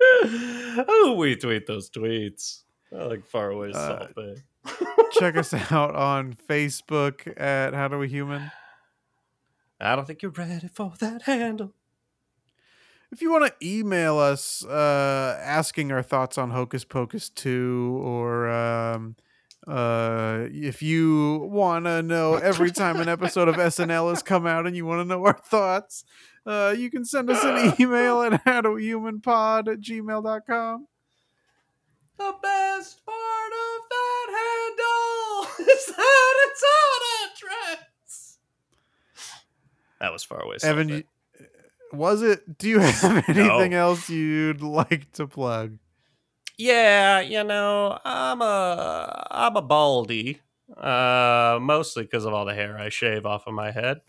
[0.02, 2.62] oh, we tweet those tweets.
[2.96, 4.34] I like Faraway Uh, Salt Bae.
[5.12, 8.50] Check us out on Facebook at How Do We Human.
[9.80, 11.72] I don't think you're ready for that handle.
[13.12, 18.48] If you want to email us uh, asking our thoughts on Hocus Pocus 2, or
[18.48, 19.16] um,
[19.70, 24.66] uh, if you want to know every time an episode of SNL has come out
[24.66, 26.04] and you want to know our thoughts,
[26.44, 30.86] uh, you can send us an email at howdohumanpod at gmail.com.
[32.18, 38.38] The best part of that handle is that it's on a dress.
[40.00, 40.56] That was far away.
[40.64, 41.04] Evan,
[41.92, 42.58] was it?
[42.58, 45.78] Do you have anything else you'd like to plug?
[46.60, 50.40] Yeah, you know, I'm a I'm a baldy,
[50.76, 54.02] uh, mostly because of all the hair I shave off of my head,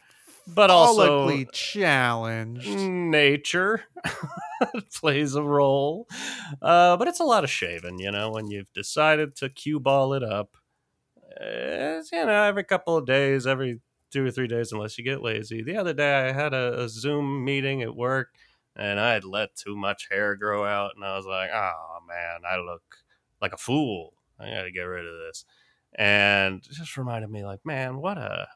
[0.48, 2.68] but also challenged.
[2.68, 3.84] nature
[4.94, 6.10] plays a role.
[6.62, 10.14] Uh, but it's a lot of shaving, you know, when you've decided to cue ball
[10.14, 10.58] it up.
[11.40, 13.80] It's, you know, every couple of days, every
[14.12, 15.64] two or three days, unless you get lazy.
[15.64, 18.36] The other day, I had a, a Zoom meeting at work,
[18.76, 22.42] and I had let too much hair grow out, and I was like, oh man,
[22.50, 22.84] I look
[23.42, 24.14] like a fool.
[24.40, 25.46] I got to get rid of this.
[25.94, 28.48] And it just reminded me, like, man, what a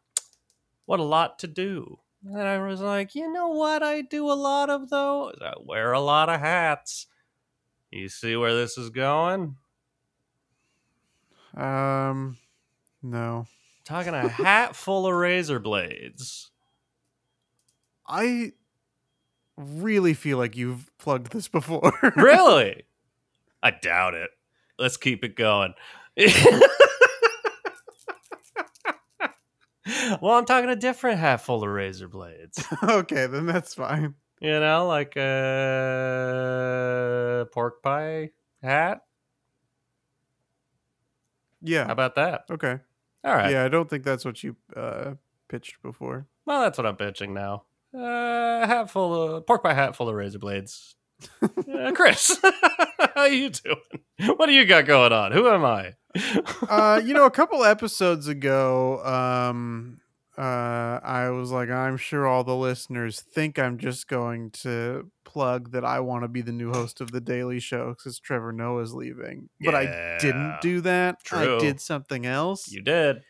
[0.86, 2.00] what a lot to do.
[2.24, 5.32] And I was like, you know what I do a lot of though?
[5.42, 7.08] I wear a lot of hats.
[7.92, 9.56] You see where this is going?
[11.56, 12.38] Um,
[13.04, 13.46] no.
[13.84, 16.52] Talking a hat full of razor blades.
[18.08, 18.54] I
[19.58, 21.92] really feel like you've plugged this before.
[22.16, 22.84] Really?
[23.64, 24.30] I doubt it.
[24.78, 25.74] Let's keep it going.
[26.18, 26.62] well,
[30.34, 32.64] I'm talking a different hat full of razor blades.
[32.84, 34.14] okay, then that's fine.
[34.40, 36.28] You know, like a
[37.54, 38.32] pork pie
[38.62, 39.02] hat.
[41.62, 41.86] Yeah.
[41.86, 42.44] How about that?
[42.52, 42.80] Okay.
[43.24, 43.52] All right.
[43.52, 45.14] Yeah, I don't think that's what you uh
[45.48, 46.28] pitched before.
[46.46, 47.64] Well, that's what I'm pitching now.
[47.96, 50.96] Uh, a hat full of pork pie hat full of razor blades.
[51.42, 52.40] Uh, Chris,
[53.16, 54.36] how you doing?
[54.38, 55.32] What do you got going on?
[55.32, 55.94] Who am I?
[56.70, 60.00] uh, you know, a couple episodes ago, um,
[60.38, 65.72] uh, I was like, I'm sure all the listeners think I'm just going to plug
[65.72, 68.94] that I want to be the new host of the Daily Show because Trevor Noah's
[68.94, 71.24] leaving, but I didn't do that.
[71.24, 71.58] True.
[71.58, 72.72] I did something else.
[72.72, 73.24] you did.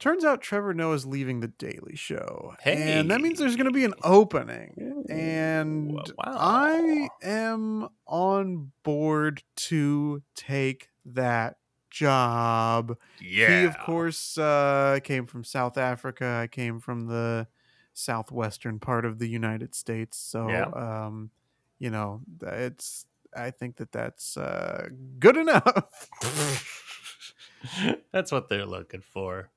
[0.00, 3.84] Turns out Trevor Noah's leaving the Daily Show, and that means there's going to be
[3.84, 5.04] an opening.
[5.10, 6.12] And wow.
[6.26, 11.56] I am on board to take that
[11.90, 12.96] job.
[13.20, 13.60] Yeah.
[13.60, 16.40] He, of course, uh, came from South Africa.
[16.42, 17.46] I came from the
[17.92, 20.16] southwestern part of the United States.
[20.16, 20.70] So, Yeah.
[20.74, 21.30] um,
[21.78, 23.04] you know, it's.
[23.36, 24.88] I think that that's uh,
[25.20, 26.08] good enough.
[28.12, 29.50] that's what they're looking for.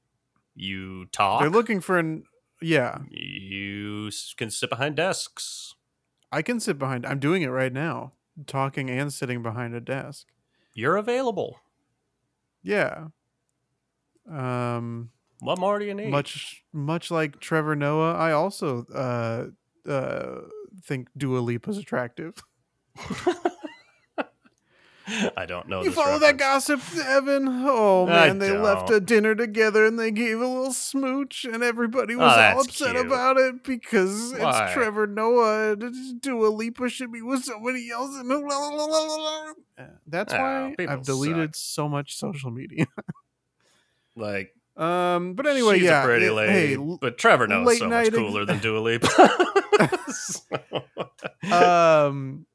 [0.55, 1.41] You talk.
[1.41, 2.23] They're looking for an.
[2.61, 5.75] Yeah, You can sit behind desks.
[6.31, 7.05] I can sit behind.
[7.05, 8.13] I'm doing it right now,
[8.47, 10.27] talking and sitting behind a desk.
[10.73, 11.59] You're available.
[12.61, 13.07] Yeah.
[14.29, 15.09] Um.
[15.39, 16.09] What more do you need?
[16.09, 20.41] much much like Trevor Noah, I also uh uh
[20.85, 22.35] think Dua Lipa's attractive.
[25.37, 25.79] I don't know.
[25.81, 27.47] You this follow that gossip, Evan?
[27.49, 28.97] Oh I man, they left don't.
[28.97, 32.93] a dinner together and they gave a little smooch, and everybody Oh, was all upset
[32.95, 33.05] cute.
[33.05, 34.65] about it because Why?
[34.65, 35.73] it's Trevor Noah.
[35.73, 38.15] and Dua Lipa should be with somebody else.
[38.17, 38.31] And
[39.75, 42.85] Uh, That's Oh, why I've deleted so much social media.
[44.15, 46.03] Like, um, but anyway, she's yeah.
[46.03, 48.59] a pretty it- lady, hey, but Trevor knows late so night much ex- cooler than
[48.59, 49.07] Dua Lipa.
[50.13, 50.61] So-
[51.51, 52.45] um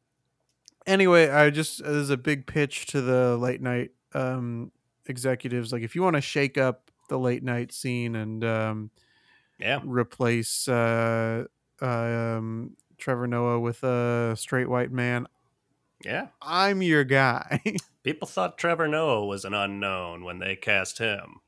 [0.89, 4.72] anyway i just there's a big pitch to the late night um
[5.07, 8.91] executives like if you want to shake up the late night scene and um
[9.59, 11.45] yeah, replace uh
[11.80, 15.26] um trevor noah with a straight white man
[16.05, 16.28] yeah.
[16.43, 17.62] i'm your guy
[18.05, 21.41] People thought Trevor Noah was an unknown when they cast him.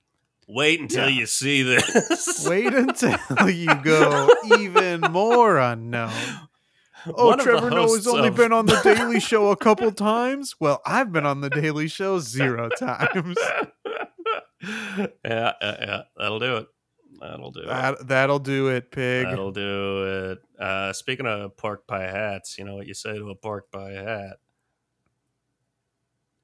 [0.47, 1.21] Wait until Yeah.
[1.21, 2.47] you see this.
[2.47, 3.17] wait until
[3.49, 4.29] you go
[4.59, 6.13] even more unknown
[7.07, 9.91] Oh, One of the Trevor Noah's only of- been on the Daily Show a couple
[9.93, 10.55] times.
[10.61, 13.37] Well, I've been on the Daily Show zero times.
[14.63, 16.03] yeah, yeah, yeah.
[16.17, 16.69] That'll do it.
[17.21, 17.67] That'll do it.
[17.69, 19.27] That that'll do it, pig.
[19.27, 20.39] That'll do it.
[20.63, 23.93] Uh, speaking of pork pie hats, you know what you say to a pork pie
[23.93, 24.37] hat?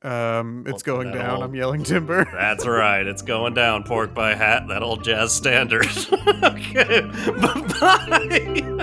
[0.03, 1.37] Um, it's Well, going down.
[1.37, 2.25] old- I'm yelling timber.
[2.33, 3.07] That's right.
[3.07, 3.85] It's going down.
[3.85, 4.69] Pork pie hat.
[4.69, 5.87] That old jazz standard.
[6.45, 7.01] okay.
[7.81, 8.83] Bye.